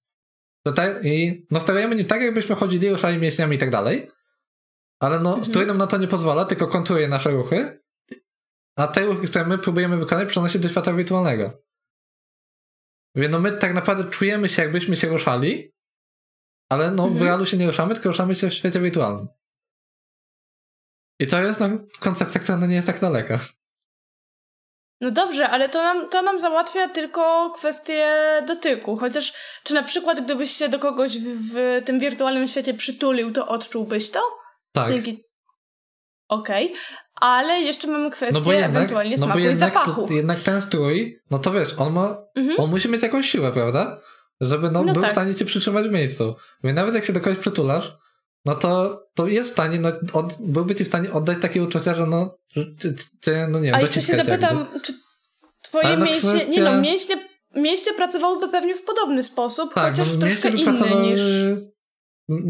[0.76, 4.12] te, i no sterujemy nim tak, jakbyśmy chodzili, ruszali mięśniami i tak dalej,
[5.00, 7.84] ale no, strój nam na to nie pozwala, tylko konturuje nasze ruchy,
[8.76, 11.64] a te ruchy, które my próbujemy wykonać, przenosi do świata wirtualnego.
[13.16, 15.74] Więc no my tak naprawdę czujemy się, jakbyśmy się ruszali,
[16.70, 17.14] ale no -hmm.
[17.14, 19.28] w realu się nie ruszamy, tylko ruszamy się w świecie wirtualnym.
[21.20, 23.40] I to jest no, koncepcja, która nie jest tak daleka.
[25.02, 28.08] No dobrze, ale to nam, to nam załatwia tylko kwestię
[28.48, 28.98] dotyku.
[28.98, 33.48] Chociaż, czy na przykład gdybyś się do kogoś w, w tym wirtualnym świecie przytulił, to
[33.48, 34.22] odczułbyś to?
[34.72, 34.88] Tak.
[34.88, 35.24] Dzięki...
[36.30, 36.78] Okej, okay.
[37.16, 40.08] ale jeszcze mamy kwestię no jednak, ewentualnie no smaku bo jednak, i zapachu.
[40.08, 42.60] To, jednak ten strój, no to wiesz, on ma, mhm.
[42.60, 44.00] on musi mieć jakąś siłę, prawda?
[44.42, 45.12] Żeby no, no był tak.
[45.12, 46.36] w stanie cię przytrzymać w miejscu.
[46.64, 47.98] Więc nawet jak się do kogoś przytulasz,
[48.46, 51.96] no to, to jest w stanie, no, od, byłby ci w stanie oddać takie uczucia,
[51.96, 52.38] że no,
[52.80, 54.82] ty, ty no nie wiem, A jeszcze się zapytam, jakby.
[54.82, 54.94] czy
[55.64, 56.52] twoje no mięśnie, kwestia...
[56.52, 61.22] nie no, mięśnie, mięśnie pracowałyby pewnie w podobny sposób, tak, chociaż no, troszkę inny niż...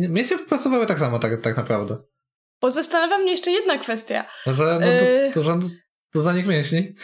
[0.09, 1.97] Mięśnie pracowały tak samo, tak, tak naprawdę.
[2.61, 4.25] Bo zastanawia mnie jeszcze jedna kwestia.
[4.45, 5.59] Że, no, to, to, że
[6.13, 6.95] to za nich mięśni?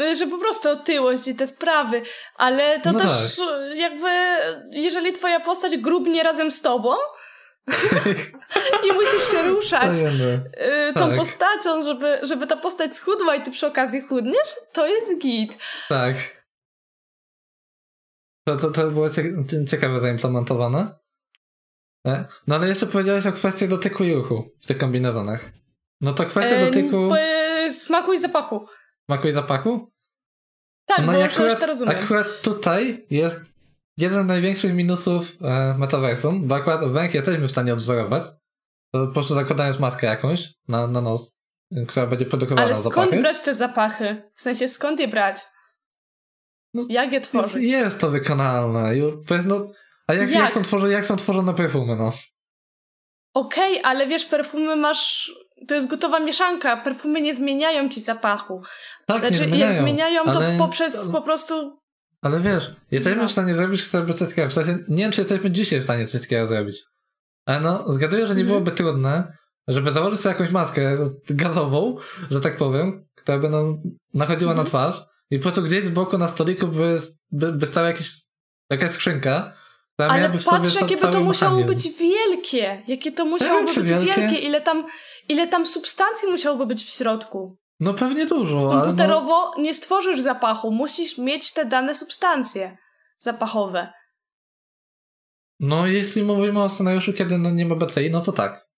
[0.00, 2.02] Y, że po prostu otyłość i te sprawy,
[2.36, 3.76] ale to no też tak.
[3.76, 4.08] jakby,
[4.70, 6.90] jeżeli twoja postać grubnie razem z tobą,
[8.84, 11.16] I musisz się ruszać y, tą tak.
[11.16, 15.58] postacią, żeby, żeby ta postać schudła i ty przy okazji chudniesz, to jest git.
[15.88, 16.16] Tak.
[18.48, 19.08] To, to, to było
[19.68, 20.94] ciekawe zaimplementowane.
[22.06, 22.24] E?
[22.46, 25.52] No ale jeszcze powiedziałeś o kwestii dotyku i ruchu w tych kombinezonach.
[26.00, 27.08] No to kwestia e, dotyku...
[27.70, 28.68] Smaku i zapachu.
[29.06, 29.92] Smaku i zapachu?
[30.86, 31.96] Tak, no bo akurat, to rozumiem.
[31.96, 33.40] akurat tutaj jest
[33.96, 38.24] jeden z największych minusów e, metaversum, bo akurat węch jesteśmy w stanie odwzorować.
[38.92, 41.40] To po prostu zakładając maskę jakąś na, na nos,
[41.88, 43.16] która będzie produkowana Ale skąd zapachy.
[43.16, 44.30] brać te zapachy?
[44.34, 45.40] W sensie skąd je brać?
[46.74, 47.62] No, jak je tworzyć?
[47.62, 48.96] Jest, jest to wykonalne.
[48.96, 49.14] Już,
[49.46, 49.66] no,
[50.06, 50.42] a jak, jak?
[50.42, 52.12] jak, są tworzone, jak są tworzone perfumy, no?
[53.34, 55.32] Okej, okay, ale wiesz, perfumy masz
[55.68, 56.76] to jest gotowa mieszanka.
[56.76, 58.62] Perfumy nie zmieniają ci zapachu.
[59.06, 60.58] Tak, znaczy, nie zmieniają, jak zmieniają, to ale...
[60.58, 61.83] poprzez po prostu.
[62.24, 63.28] Ale wiesz, jesteśmy no.
[63.28, 64.48] w stanie zrobić coś takiego.
[64.48, 66.84] W sensie, nie wiem, czy jesteśmy dzisiaj w stanie coś takiego zrobić.
[67.46, 68.46] Ale no, zgaduję, że nie mhm.
[68.46, 69.36] byłoby trudne,
[69.68, 70.96] żeby założyć sobie jakąś maskę
[71.30, 71.96] gazową,
[72.30, 73.82] że tak powiem, która by nam
[74.14, 74.66] nachodziła na mhm.
[74.66, 76.98] twarz i po prostu gdzieś z boku na stoliku by,
[77.30, 78.10] by, by stała jakaś,
[78.70, 79.52] jakaś skrzynka,
[79.98, 82.82] ale patrz, jakie by to musiało być wielkie.
[82.88, 84.06] Jakie to musiałoby być wielkie.
[84.06, 84.38] wielkie.
[84.38, 84.86] Ile tam,
[85.28, 87.56] ile tam substancji musiałoby być w środku.
[87.84, 88.68] No pewnie dużo.
[88.68, 89.62] Komputerowo no...
[89.62, 90.70] nie stworzysz zapachu.
[90.70, 92.76] Musisz mieć te dane substancje
[93.18, 93.92] zapachowe.
[95.60, 98.68] No jeśli mówimy o scenariuszu, kiedy no nie ma BCI, no to tak.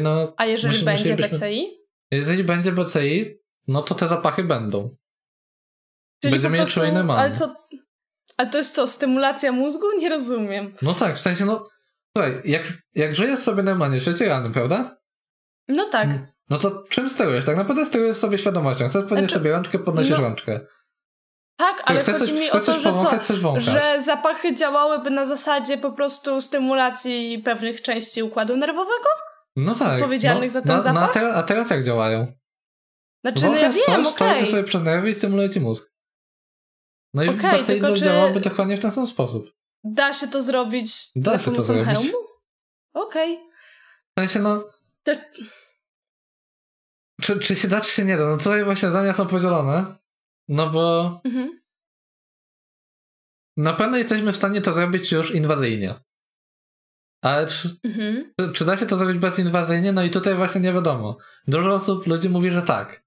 [0.00, 1.86] No, A jeżeli musi, będzie BCI?
[2.10, 3.38] Jeżeli będzie BCI,
[3.68, 4.96] no to te zapachy będą.
[6.22, 7.54] Czyli Będziemy je czuły Ale co,
[8.36, 9.86] ale to jest co, stymulacja mózgu?
[9.98, 10.74] Nie rozumiem.
[10.82, 11.68] No tak, w sensie, no.
[12.16, 12.62] Słuchaj, jak,
[12.94, 14.96] jak żyjesz sobie normalnie świecie realnym, prawda?
[15.68, 16.35] No tak.
[16.50, 17.44] No to czym sterujesz?
[17.44, 18.88] Tak naprawdę sterujesz sobie świadomością.
[18.88, 20.60] Chcesz podnieść znaczy, sobie rączkę, podnosisz no, rączkę.
[21.56, 22.92] Tak, ale chcesz chodzi coś, mi o to, że
[23.42, 23.60] co?
[23.60, 29.08] Że zapachy działałyby na zasadzie po prostu stymulacji pewnych części układu nerwowego?
[29.56, 29.94] No tak.
[29.94, 30.94] Odpowiedzialnych no, za ten zapach?
[30.94, 32.32] No a, teraz, a teraz jak działają?
[33.24, 34.28] Znaczy, no ja wiem, okej.
[34.28, 34.40] Okay.
[34.40, 35.92] To sobie przez nerwy i stymuluje ci mózg.
[37.14, 39.50] No i okay, w basenie działałoby dokładnie w ten sam sposób.
[39.84, 41.86] Da się to zrobić da za się to zrobić.
[41.86, 42.18] hełmu?
[42.92, 43.34] Okej.
[43.34, 43.46] Okay.
[44.16, 44.64] W sensie no...
[45.02, 45.12] To...
[47.20, 48.26] Czy, czy się da, czy się nie da?
[48.26, 49.96] No tutaj właśnie zdania są podzielone.
[50.48, 51.20] No bo...
[51.24, 51.60] Mhm.
[53.56, 55.94] Na pewno jesteśmy w stanie to zrobić już inwazyjnie.
[57.22, 58.32] Ale czy, mhm.
[58.40, 59.92] czy, czy, da się to zrobić bezinwazyjnie?
[59.92, 61.16] No i tutaj właśnie nie wiadomo.
[61.48, 63.04] Dużo osób, ludzi mówi, że tak.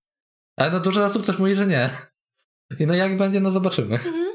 [0.57, 1.89] Ale no dużo osób też mówi, że nie.
[2.79, 3.95] I no jak będzie, no zobaczymy.
[3.95, 4.29] Mhm.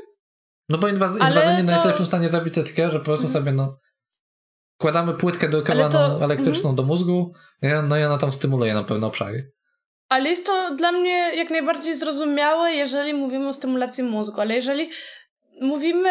[0.68, 1.74] No bo inwaz inwazyjnie to...
[1.74, 3.44] jesteśmy w stanie zrobić takiego, że po prostu mhm.
[3.44, 3.78] sobie no
[4.74, 6.24] wkładamy płytkę drukowaną to...
[6.24, 6.76] elektryczną mhm.
[6.76, 7.32] do mózgu,
[7.88, 9.52] no i ona tam stymuluje na pewne obszary.
[10.08, 14.90] Ale jest to dla mnie jak najbardziej zrozumiałe, jeżeli mówimy o stymulacji mózgu, ale jeżeli
[15.60, 16.10] mówimy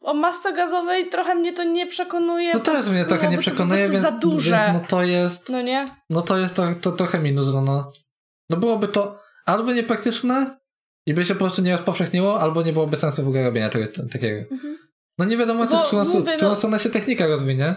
[0.00, 2.52] o masce gazowej, trochę mnie to nie przekonuje.
[2.52, 4.64] To też mnie trochę nie przekonuje, to więc, za duże.
[4.66, 5.48] Więc, no to jest.
[5.48, 5.84] No nie?
[6.10, 7.92] No to jest to, to trochę minus, no, no.
[8.50, 10.62] No byłoby to albo niepraktyczne,
[11.06, 13.88] i by się po prostu nie rozpowszechniło, albo nie byłoby sensu w ogóle robienia czegoś
[14.12, 14.54] takiego.
[14.54, 14.78] Mhm.
[15.18, 16.56] No nie wiadomo, co, w którą, mówię, w którą no...
[16.56, 17.74] stronę się technika rozwinie.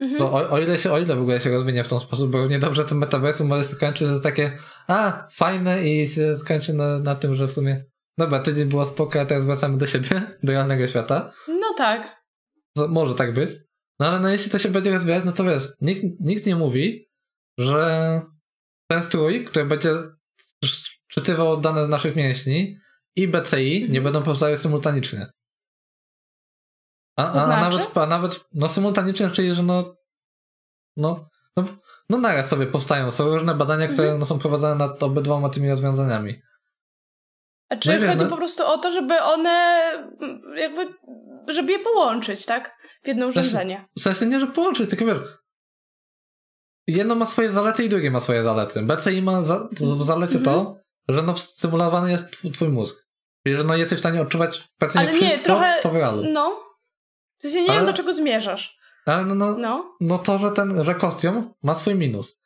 [0.00, 0.18] Mhm.
[0.18, 2.46] Bo o, o, ile się, o ile w ogóle się rozwinie w ten sposób, bo
[2.46, 7.34] niedobrze tym metaversum może skończyć, że takie a, fajne i się skończy na, na tym,
[7.34, 7.84] że w sumie
[8.18, 11.32] dobra, tydzień było spoko, a teraz wracamy do siebie, do realnego świata.
[11.48, 12.24] No tak.
[12.76, 13.50] To może tak być.
[14.00, 17.08] No ale no jeśli to się będzie rozwijać, no to wiesz, nikt, nikt nie mówi,
[17.58, 18.20] że
[18.90, 19.90] ten strój, który będzie
[21.08, 22.78] czytywał dane z naszych mięśni
[23.16, 24.04] i BCI nie mhm.
[24.04, 25.30] będą powstały symultanicznie.
[27.16, 27.58] A, a, znaczy?
[27.58, 29.94] a, nawet, a nawet no symultanicznie, czyli że no
[30.96, 31.64] no, no,
[32.10, 33.10] no naraz sobie powstają.
[33.10, 34.20] Są różne badania, które mhm.
[34.20, 36.42] no, są prowadzone nad obydwoma tymi rozwiązaniami.
[37.68, 39.82] A czy no chodzi po prostu o to, żeby one
[40.56, 40.94] jakby,
[41.48, 42.76] żeby je połączyć, tak?
[43.04, 43.88] W jedno urządzenie.
[43.96, 45.18] W sensie nie, że połączyć, tylko wiesz,
[46.86, 48.82] jedno ma swoje zalety i drugie ma swoje zalety.
[48.82, 53.06] BCI ma za, w zalecie to, mhm że no symulowany jest twój mózg.
[53.46, 56.22] Czyli, że no jesteś w stanie odczuwać praktycznie Ale nie, wszystko, trochę, to w realu.
[56.32, 56.73] No.
[57.44, 58.78] W sensie nie ale, wiem, do czego zmierzasz.
[59.06, 59.96] Ale no, no, no.
[60.00, 62.40] no to, że ten, że kostium ma swój minus.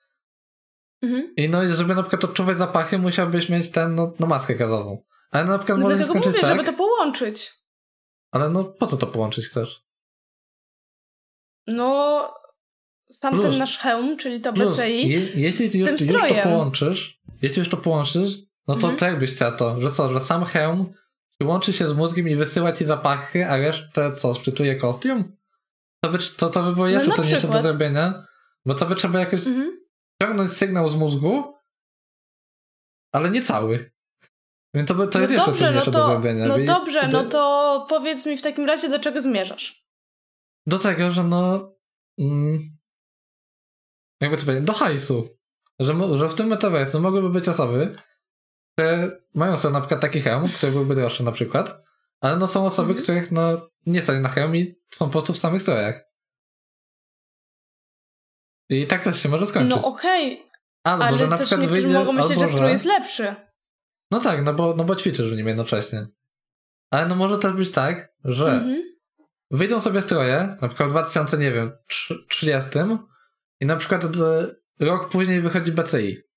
[1.03, 1.34] Mhm.
[1.36, 5.05] I no, żeby na przykład odczuwać zapachy, musiałbyś mieć ten, no, no maskę gazową.
[5.30, 7.53] Ale no, na przykład no może dlatego mówię, tak, żeby to połączyć.
[8.30, 9.84] Ale no, po co to połączyć chcesz?
[11.66, 12.32] No,
[13.11, 16.36] sam plus, ten nasz hełm, czyli to plus, BCI, je, jeśli z już, tym strojem.
[16.36, 18.38] Już to połączysz, jeśli już to połączysz,
[18.68, 18.96] no to mhm.
[18.96, 20.92] tak byś chciał to, że co, że sam hełm
[21.43, 25.36] łączy się z mózgiem i wysyła ci zapachy, a resztę co, szczytuje kostium?
[26.05, 28.26] To by, to, to by było jeszcze no, trudniejsze do zrobienia,
[28.66, 29.80] bo to by trzeba jakoś mhm.
[30.22, 31.55] ciągnąć sygnał z mózgu,
[33.12, 33.91] ale nie cały.
[34.74, 36.47] Więc to, by, to no jest dobrze, jeszcze trudniejsze no to, do zrobienia.
[36.47, 39.89] No dobrze, no to powiedz mi w takim razie, do czego zmierzasz?
[40.66, 41.72] Do tego, że no...
[42.18, 42.78] Mm,
[44.20, 45.28] jakby to powiedzieć, do hajsu.
[45.80, 47.97] Że, że w tym metaversu mogłyby być osoby,
[48.79, 51.83] które mają sobie na przykład taki hełm, który byłby droższy na przykład,
[52.20, 53.03] ale no są osoby, mhm.
[53.03, 56.05] których no nie stali na hełm i są po prostu w samych strojach.
[58.68, 59.70] I tak też się może skończyć.
[59.70, 60.51] No okej, okay.
[60.85, 63.35] Albo, ale że na też niektórzy wyjdzie, mogą myśleć, że strój jest lepszy.
[64.11, 66.07] No tak, no bo, no bo ćwiczysz w nim jednocześnie.
[66.91, 68.83] Ale no może też być tak, że mhm.
[69.51, 71.72] wyjdą sobie stroje, na przykład w 2000, nie wiem,
[72.29, 72.70] 30
[73.61, 74.03] i na przykład
[74.81, 76.28] rok później wychodzi BCI.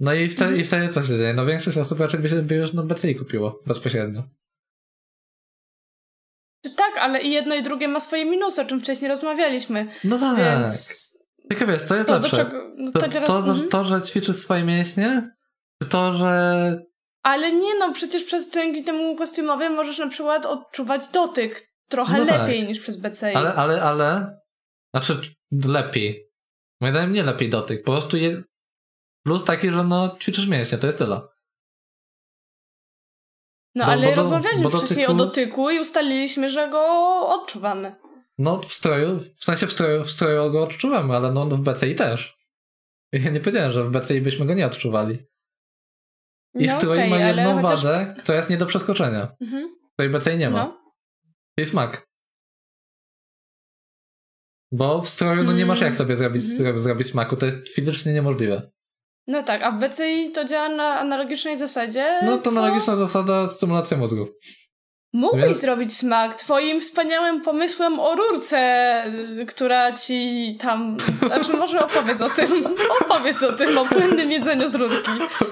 [0.00, 0.60] No i wtedy, mhm.
[0.60, 1.34] i wtedy co się dzieje?
[1.34, 4.22] No większość osób raczej by, się, by już no BCI kupiło bezpośrednio.
[6.76, 9.88] Tak, ale i jedno i drugie ma swoje minusy, o czym wcześniej rozmawialiśmy.
[10.04, 10.36] No tak.
[10.36, 11.10] Więc...
[11.48, 12.36] Tylko wiesz, co jest to, lepsze?
[12.36, 13.68] Czego, no to, teraz, to, mhm.
[13.68, 15.30] to, że ćwiczysz swoje mięśnie,
[15.82, 16.76] czy to, że...
[17.22, 22.24] Ale nie no, przecież przez dzięki temu kostiumowi możesz na przykład odczuwać dotyk trochę no
[22.24, 22.68] lepiej tak.
[22.68, 23.34] niż przez BCI.
[23.34, 24.36] Ale, ale, ale...
[24.94, 25.20] Znaczy,
[25.66, 26.30] lepiej.
[26.80, 27.84] Moim zdaniem nie lepiej dotyk.
[27.84, 28.49] Po prostu jest
[29.24, 31.20] plus taki, że no ćwiczysz mięśnie, to jest tyle.
[33.74, 35.12] No bo, ale bo do, rozmawialiśmy wcześniej dotyku...
[35.12, 36.82] o dotyku i ustaliliśmy, że go
[37.28, 37.94] odczuwamy.
[38.38, 41.94] No w stroju, w sensie w stroju, w stroju go odczuwamy, ale no w BCI
[41.94, 42.40] też.
[43.12, 45.18] Ja nie powiedziałem, że w BCI byśmy go nie odczuwali.
[46.54, 47.84] I no strój okay, ma jedną chociaż...
[47.84, 49.36] wadę, która jest nie do przeskoczenia.
[49.40, 49.76] Mhm.
[49.92, 50.64] Której BCI nie ma.
[50.64, 50.82] No.
[51.58, 52.10] I smak.
[54.72, 55.98] Bo w stroju no nie masz jak mm.
[55.98, 56.78] sobie zrobić, mm.
[56.78, 58.70] zrobić smaku, to jest fizycznie niemożliwe.
[59.26, 62.18] No tak, a w BCI to działa na analogicznej zasadzie.
[62.24, 62.60] No to co?
[62.60, 64.26] analogiczna zasada stymulacja mózgu.
[65.12, 65.60] Mógłbyś Więc...
[65.60, 69.04] zrobić smak twoim wspaniałym pomysłem o rurce,
[69.48, 70.96] która ci tam...
[71.26, 72.66] Znaczy może opowiedz o tym.
[73.00, 75.10] opowiedz o tym, o płynnym jedzeniu z rurki.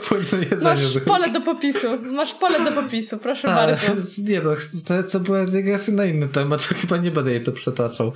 [0.09, 1.11] Płynne jedzenie Masz z rurki.
[1.11, 1.87] pole do popisu.
[2.03, 3.93] Masz pole do popisu, proszę a, bardzo.
[4.29, 4.51] Nie no,
[4.87, 8.13] to, to była dygresja na inny temat, chyba nie będę jej to przetaczał.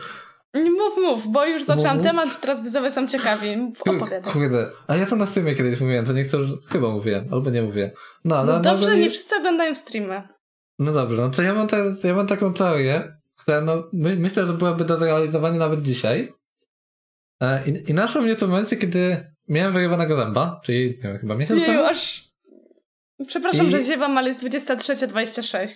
[0.55, 3.73] Mów, mów, bo już zaczęłam mów, temat, teraz widzowie są ciekawi.
[3.81, 4.33] Opowiadaj.
[4.33, 7.91] Kurde, a ja to na streamie kiedyś mówiłem, to niektórzy chyba mówię, albo nie mówię.
[8.25, 9.03] No, ale no dobrze, nie...
[9.03, 10.29] nie wszyscy oglądają streamy.
[10.79, 14.47] No dobrze, no to ja mam, te, ja mam taką teorię, która no, my, myślę,
[14.47, 16.33] że byłaby do zrealizowania nawet dzisiaj.
[17.43, 21.19] E, I, i naszło mnie to w momencie, kiedy miałem wyrywanego zęba, czyli nie wiem,
[21.19, 21.85] chyba miesiąc temu.
[21.85, 22.25] aż...
[23.27, 23.71] Przepraszam, I...
[23.71, 25.69] że ziewam, ale jest 23.26.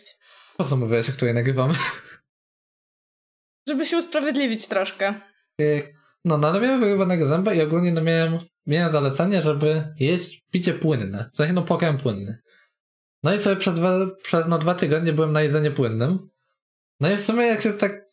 [0.56, 1.74] Po co mówiłeś, o której nagrywamy?
[3.66, 5.14] Żeby się usprawiedliwić troszkę.
[6.24, 10.74] No, no ale miałem wyrywanego zęba i ogólnie no miałem, miałem zalecenie, żeby jeść picie
[10.74, 11.30] płynne.
[11.34, 12.38] W sensie no pokarm płynny.
[13.22, 16.28] No i sobie przez, dwa, przez no, dwa tygodnie byłem na jedzenie płynnym.
[17.00, 18.06] No i w sumie jak się tak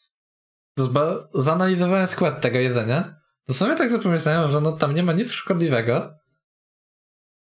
[1.34, 5.32] zanalizowałem skład tego jedzenia, to w sumie tak pomyślałem, że no tam nie ma nic
[5.32, 6.14] szkodliwego.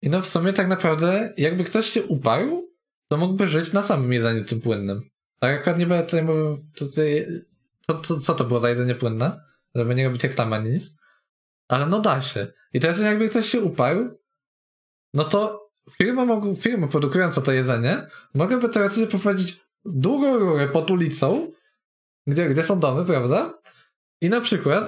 [0.03, 2.69] I no w sumie tak naprawdę jakby ktoś się uparł,
[3.09, 5.01] to mógłby żyć na samym jedzeniu tym płynnym.
[5.41, 7.27] Tak akurat nie będę tutaj mówił, tutaj,
[7.87, 9.41] to, to, co to było za jedzenie płynne?
[9.75, 10.93] Żeby nie robić reklamy ani nic.
[11.69, 12.53] Ale no da się.
[12.73, 14.19] I teraz jakby ktoś się uparł,
[15.15, 20.91] no to firma, mogą, firma produkująca to jedzenie mogłaby teraz sobie poprowadzić długą rurę pod
[20.91, 21.53] ulicą,
[22.27, 23.59] gdzie, gdzie są domy, prawda?
[24.21, 24.85] I na przykład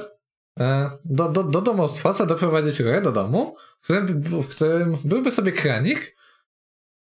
[0.61, 5.31] e, do, do, do domostwa chcę doprowadzić rurę do domu, w którym, w którym byłby
[5.31, 6.17] sobie kranik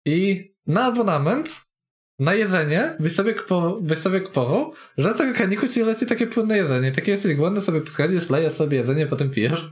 [0.05, 1.61] i na abonament
[2.22, 5.13] na jedzenie byś sobie, kupował, byś sobie kupował, że
[5.74, 6.91] ci leci takie płynne jedzenie.
[6.91, 9.69] Takie jesteś głodny, sobie podchodzisz, lejesz sobie jedzenie, potem pijesz.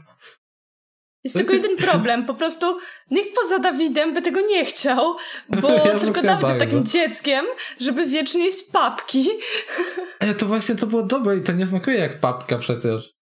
[1.24, 2.78] Jest tylko jeden problem, po prostu
[3.12, 5.16] nikt poza Dawidem by tego nie chciał,
[5.50, 7.46] bo ja tylko Dawid jest takim dzieckiem,
[7.80, 9.30] żeby wiecznie jeść papki.
[10.20, 13.14] Ale to właśnie to było dobre i to nie smakuje jak papka przecież.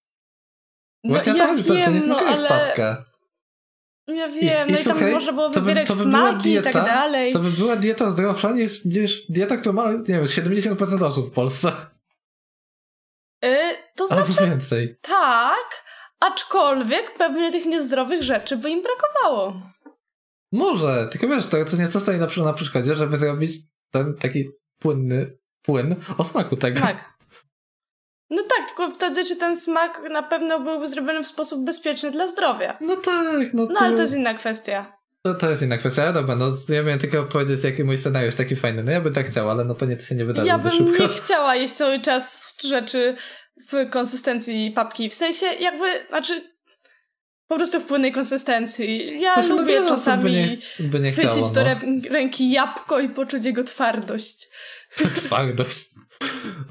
[1.04, 2.42] No właśnie ja to, wiem, to, to nie smakuje no, ale...
[2.42, 3.06] jak papka.
[4.08, 6.44] Ja wiem, I, no i, i tam można było wybierać to by, to by smaki
[6.44, 7.34] dieta, i tak dalej.
[7.34, 11.32] To by była dieta zdrowsza niż, niż dieta, która ma, nie wiem, 70% osób w
[11.32, 11.72] Polsce.
[13.42, 13.50] Yy,
[13.96, 14.24] to znaczy...
[14.40, 14.96] Albo więcej.
[15.02, 15.88] Tak,
[16.20, 19.62] Aczkolwiek pewnie tych niezdrowych rzeczy by im brakowało.
[20.52, 23.52] Może, tylko wiesz, to co nieco stoi na, na przeszkodzie, żeby zrobić
[23.92, 24.50] ten taki
[24.80, 26.80] płynny płyn o smaku tego.
[26.80, 27.17] Tak.
[28.30, 32.28] No tak, tylko wtedy czy ten smak na pewno byłby zrobiony w sposób bezpieczny dla
[32.28, 32.78] zdrowia.
[32.82, 33.74] No tak, no to...
[33.74, 34.98] No ale to jest inna kwestia.
[35.24, 38.56] To, to jest inna kwestia, dobra, no ja miałem tylko powiedzieć, jaki mój scenariusz taki
[38.56, 38.84] fajny.
[38.84, 41.04] No ja bym tak chciał, ale no pewnie to się nie wydarzy Ja bym szybko.
[41.04, 43.16] nie chciała jeść cały czas rzeczy
[43.72, 45.10] w konsystencji papki.
[45.10, 46.58] W sensie jakby, znaczy
[47.48, 49.22] po prostu w płynnej konsystencji.
[49.22, 50.48] Ja znaczy, lubię no, czasami by nie,
[50.80, 51.64] by nie chciało, chwycić no.
[51.64, 54.48] do ręki jabłko i poczuć jego twardość.
[55.16, 55.90] twardość.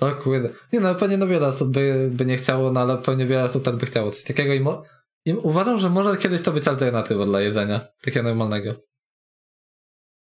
[0.01, 0.51] O kurde.
[0.73, 3.65] Nie no, pewnie no wiele osób by, by nie chciało, no ale pewnie wiele osób
[3.65, 4.83] tak by chciało coś takiego i, mo-
[5.25, 7.81] i uważam, że może kiedyś to być alternatywa dla jedzenia.
[8.03, 8.75] Takiego normalnego.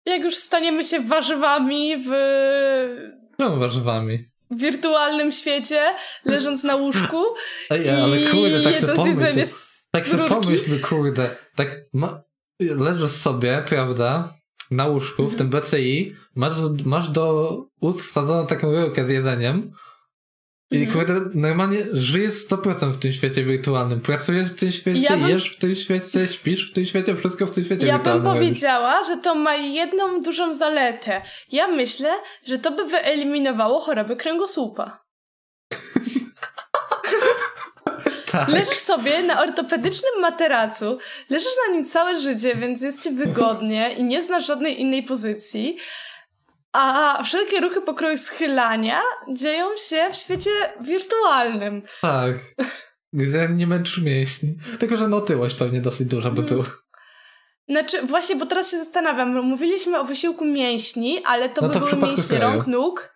[0.06, 2.10] Jak już staniemy się warzywami w...
[3.38, 5.80] No, warzywami wirtualnym świecie,
[6.24, 7.24] leżąc na łóżku
[7.70, 9.46] Ej, ale kurde, tak sobie pomyśl,
[9.90, 12.22] tak sobie pomyśl, kurde, tak ma,
[12.60, 14.34] leżysz sobie, prawda,
[14.70, 19.72] na łóżku, w tym BCI, masz, masz do ust wsadzoną taką rurkę z jedzeniem
[20.70, 20.92] i mm.
[20.92, 24.00] kurde, normalnie żyjesz 100% w tym świecie wirtualnym.
[24.00, 25.28] Pracujesz w tym świecie, ja bym...
[25.28, 28.26] jesz w tym świecie, śpisz w tym świecie, wszystko w tym świecie ja wirtualnym.
[28.26, 31.22] Ja bym powiedziała, że to ma jedną dużą zaletę.
[31.52, 32.10] Ja myślę,
[32.46, 35.07] że to by wyeliminowało choroby kręgosłupa.
[38.32, 38.48] Tak.
[38.48, 40.98] Leżysz sobie na ortopedycznym materacu,
[41.30, 45.76] leżysz na nim całe życie, więc jest ci wygodnie i nie znasz żadnej innej pozycji.
[46.72, 49.00] A wszelkie ruchy pokroju schylania
[49.32, 50.50] dzieją się w świecie
[50.80, 51.82] wirtualnym.
[52.02, 52.34] Tak.
[53.12, 54.56] Gdzie nie męczysz mięśni.
[54.78, 56.64] Tylko, że no tyłość pewnie dosyć duża by była.
[57.68, 59.42] Znaczy, właśnie, bo teraz się zastanawiam.
[59.42, 63.14] Mówiliśmy o wysiłku mięśni, ale to no by to były mięśnie rąk, nóg.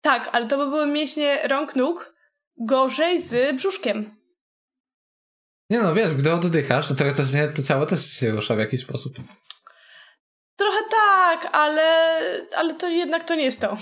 [0.00, 2.14] Tak, ale to by były mięśnie rąk, nóg
[2.60, 4.18] gorzej z brzuszkiem.
[5.70, 8.58] Nie no, wiesz, gdy oddychasz, to, to, też nie, to ciało też się rusza w
[8.58, 9.16] jakiś sposób.
[10.56, 12.18] Trochę tak, ale,
[12.56, 13.76] ale to jednak to nie jest to.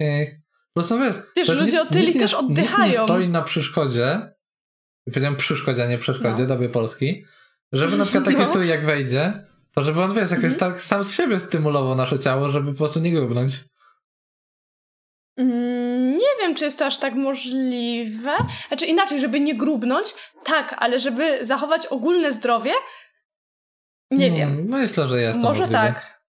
[0.00, 0.42] Ech.
[0.74, 2.90] Prostu wiesz, wiesz ludzie otyli też oddychają.
[2.90, 4.32] Nic nie stoi na przeszkodzie,
[5.04, 6.46] powiedziałem przeszkodzie, a nie przeszkodzie, no.
[6.46, 7.24] dobie polski,
[7.72, 8.46] żeby na przykład taki no.
[8.46, 10.60] stój jak wejdzie, to żeby on, wiesz, jakoś mm -hmm.
[10.60, 13.60] tak sam z siebie stymulował nasze ciało, żeby po prostu nie grubnąć.
[15.36, 18.36] Mm, nie wiem, czy jest to aż tak możliwe.
[18.68, 20.14] Znaczy inaczej, żeby nie grubnąć,
[20.44, 22.72] tak, ale żeby zachować ogólne zdrowie,
[24.10, 24.80] nie hmm, wiem.
[24.80, 25.78] Myślę, że jest to Może możliwe.
[25.82, 26.22] tak.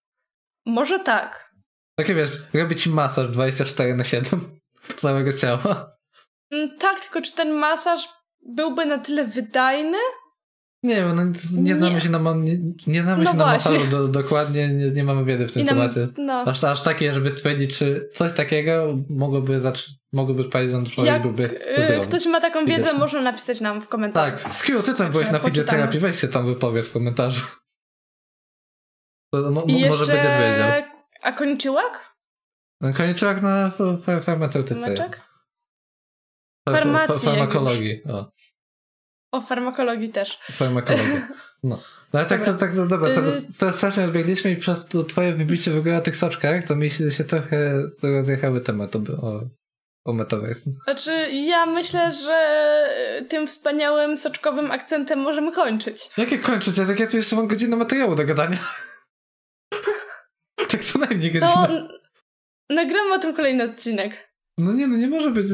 [0.66, 1.54] Może tak.
[1.98, 4.60] Takie wiesz, robi ci masaż 24 na 7
[4.96, 5.96] całego ciała.
[6.50, 8.08] Mm, tak, tylko czy ten masaż
[8.42, 9.98] byłby na tyle wydajny?
[10.84, 11.24] Nie wiem, no,
[11.62, 12.00] nie znamy nie.
[12.00, 15.48] się na, nie, nie znamy no się na masażu do, dokładnie, nie, nie, mamy wiedzy
[15.48, 16.08] w tym nam, temacie.
[16.18, 16.44] No.
[16.46, 19.60] Aż, aż takie, żeby stwierdzić, czy coś takiego mogłoby,
[20.12, 21.44] mogłoby sprawić, że człowiek Jak, byłby
[21.78, 22.06] y, zdrowy.
[22.06, 24.36] ktoś ma taką wiedzę, można napisać nam w komentarzu.
[24.44, 27.46] Tak, Skiu, ty tam byłeś na fizjoterapii, weź się tam wypowiedz w komentarzu.
[29.34, 30.92] To, mo, I może będzie wiedział.
[31.22, 32.14] A koniczyłak?
[32.80, 33.72] No, koniczyłak na
[34.22, 35.10] farmaceutyce.
[36.68, 37.28] Farmacji.
[37.28, 38.04] Farmakologii.
[38.04, 38.32] O.
[39.34, 40.38] O farmakologii też.
[40.52, 41.20] Farmakologii.
[41.62, 41.78] No.
[42.12, 45.04] No ale tak, to, tak, no dobra, to, y- to strasznie odbiegliśmy i przez to
[45.04, 49.00] twoje wybicie w ogóle o tych soczkach, to mi się, się trochę rozjechały temat o,
[50.04, 50.70] o metaverse.
[50.84, 52.38] Znaczy, ja myślę, że
[53.28, 56.10] tym wspaniałym soczkowym akcentem możemy kończyć.
[56.16, 56.78] Jakie kończyć?
[56.78, 58.58] Ja, tak ja tu jeszcze mam godzinę materiału do gadania.
[60.68, 61.66] tak co najmniej godzina.
[61.66, 61.88] To
[62.70, 64.34] nagramy o tym kolejny odcinek.
[64.58, 65.46] No nie, no nie może być.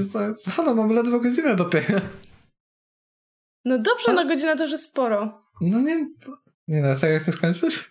[0.56, 2.00] Halo, mam ledwo godzinę dopiero.
[3.64, 5.42] No dobrze, no godzina to już jest sporo.
[5.60, 6.06] No nie,
[6.68, 7.90] nie no, serio chcesz kończyć?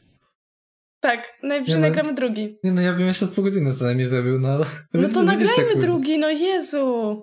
[0.99, 2.57] Tak, najwyżej nie, no, nagramy drugi.
[2.63, 4.65] Nie no, ja bym jeszcze z pół godziny co najmniej zrobił, no ale...
[4.93, 7.21] No to nagrajmy drugi, no Jezu!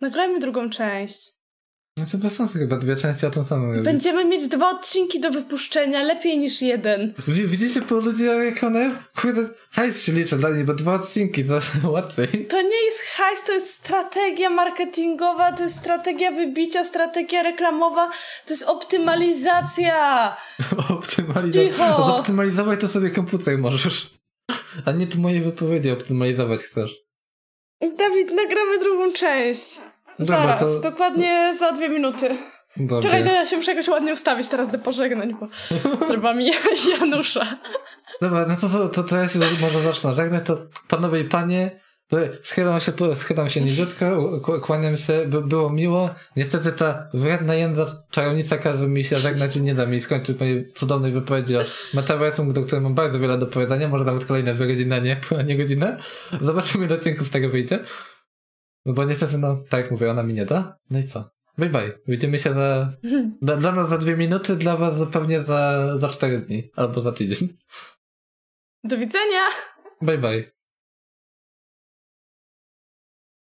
[0.00, 1.37] Nagrajmy drugą część.
[1.98, 3.84] No to bez sensu chyba, dwie części o tym samym robić.
[3.84, 7.14] Będziemy mieć dwa odcinki do wypuszczenia, lepiej niż jeden.
[7.28, 8.96] widzicie po ludzie jak ona jest?
[9.20, 12.46] Kurde, hajs się liczy dla niej, bo dwa odcinki to łatwiej.
[12.46, 18.10] To nie jest hajs, to jest strategia marketingowa, to jest strategia wybicia, strategia reklamowa,
[18.46, 20.36] to jest optymalizacja.
[20.96, 21.70] optymalizacja.
[21.70, 22.06] Cicho.
[22.06, 24.10] Zoptymalizować to sobie komputer możesz.
[24.84, 26.96] A nie tu moje wypowiedzi optymalizować chcesz.
[27.80, 29.80] Dawid, nagramy drugą część.
[30.18, 30.90] Zaraz, to...
[30.90, 32.36] dokładnie za dwie minuty.
[32.76, 33.08] Dobrze.
[33.08, 35.48] Czekaj, to ja się muszę jakoś ładnie ustawić teraz do pożegnań, bo
[36.06, 36.50] zrobiła mi
[37.00, 37.58] Janusza.
[38.20, 40.44] Dobra, no to, to, to, to ja się może zacznę żegnać.
[40.46, 40.58] To
[40.88, 41.80] panowie i panie,
[42.42, 46.10] schylam się, schylam się niziutko, kłaniam się, by było miło.
[46.36, 50.66] Niestety ta wredna jędza czarownica każe mi się żegnać i nie da mi skończyć mojej
[50.66, 51.62] cudownej wypowiedzi o
[51.94, 55.16] metaversum, do której mam bardzo wiele do powiedzenia, może nawet kolejne dwie godziny, a nie,
[55.38, 55.96] a nie godzinę.
[56.40, 57.78] Zobaczymy, ile odcinków z tego wyjdzie.
[58.88, 60.78] No bo niestety, no, tak jak mówię, ona mi nie da.
[60.90, 61.30] No i co?
[61.58, 61.98] Bye bye.
[62.06, 62.92] Widzimy się za.
[63.42, 67.12] Dla, dla nas za dwie minuty, dla was pewnie za, za cztery dni albo za
[67.12, 67.48] tydzień.
[68.84, 69.44] Do widzenia!
[70.02, 70.57] Bye bye.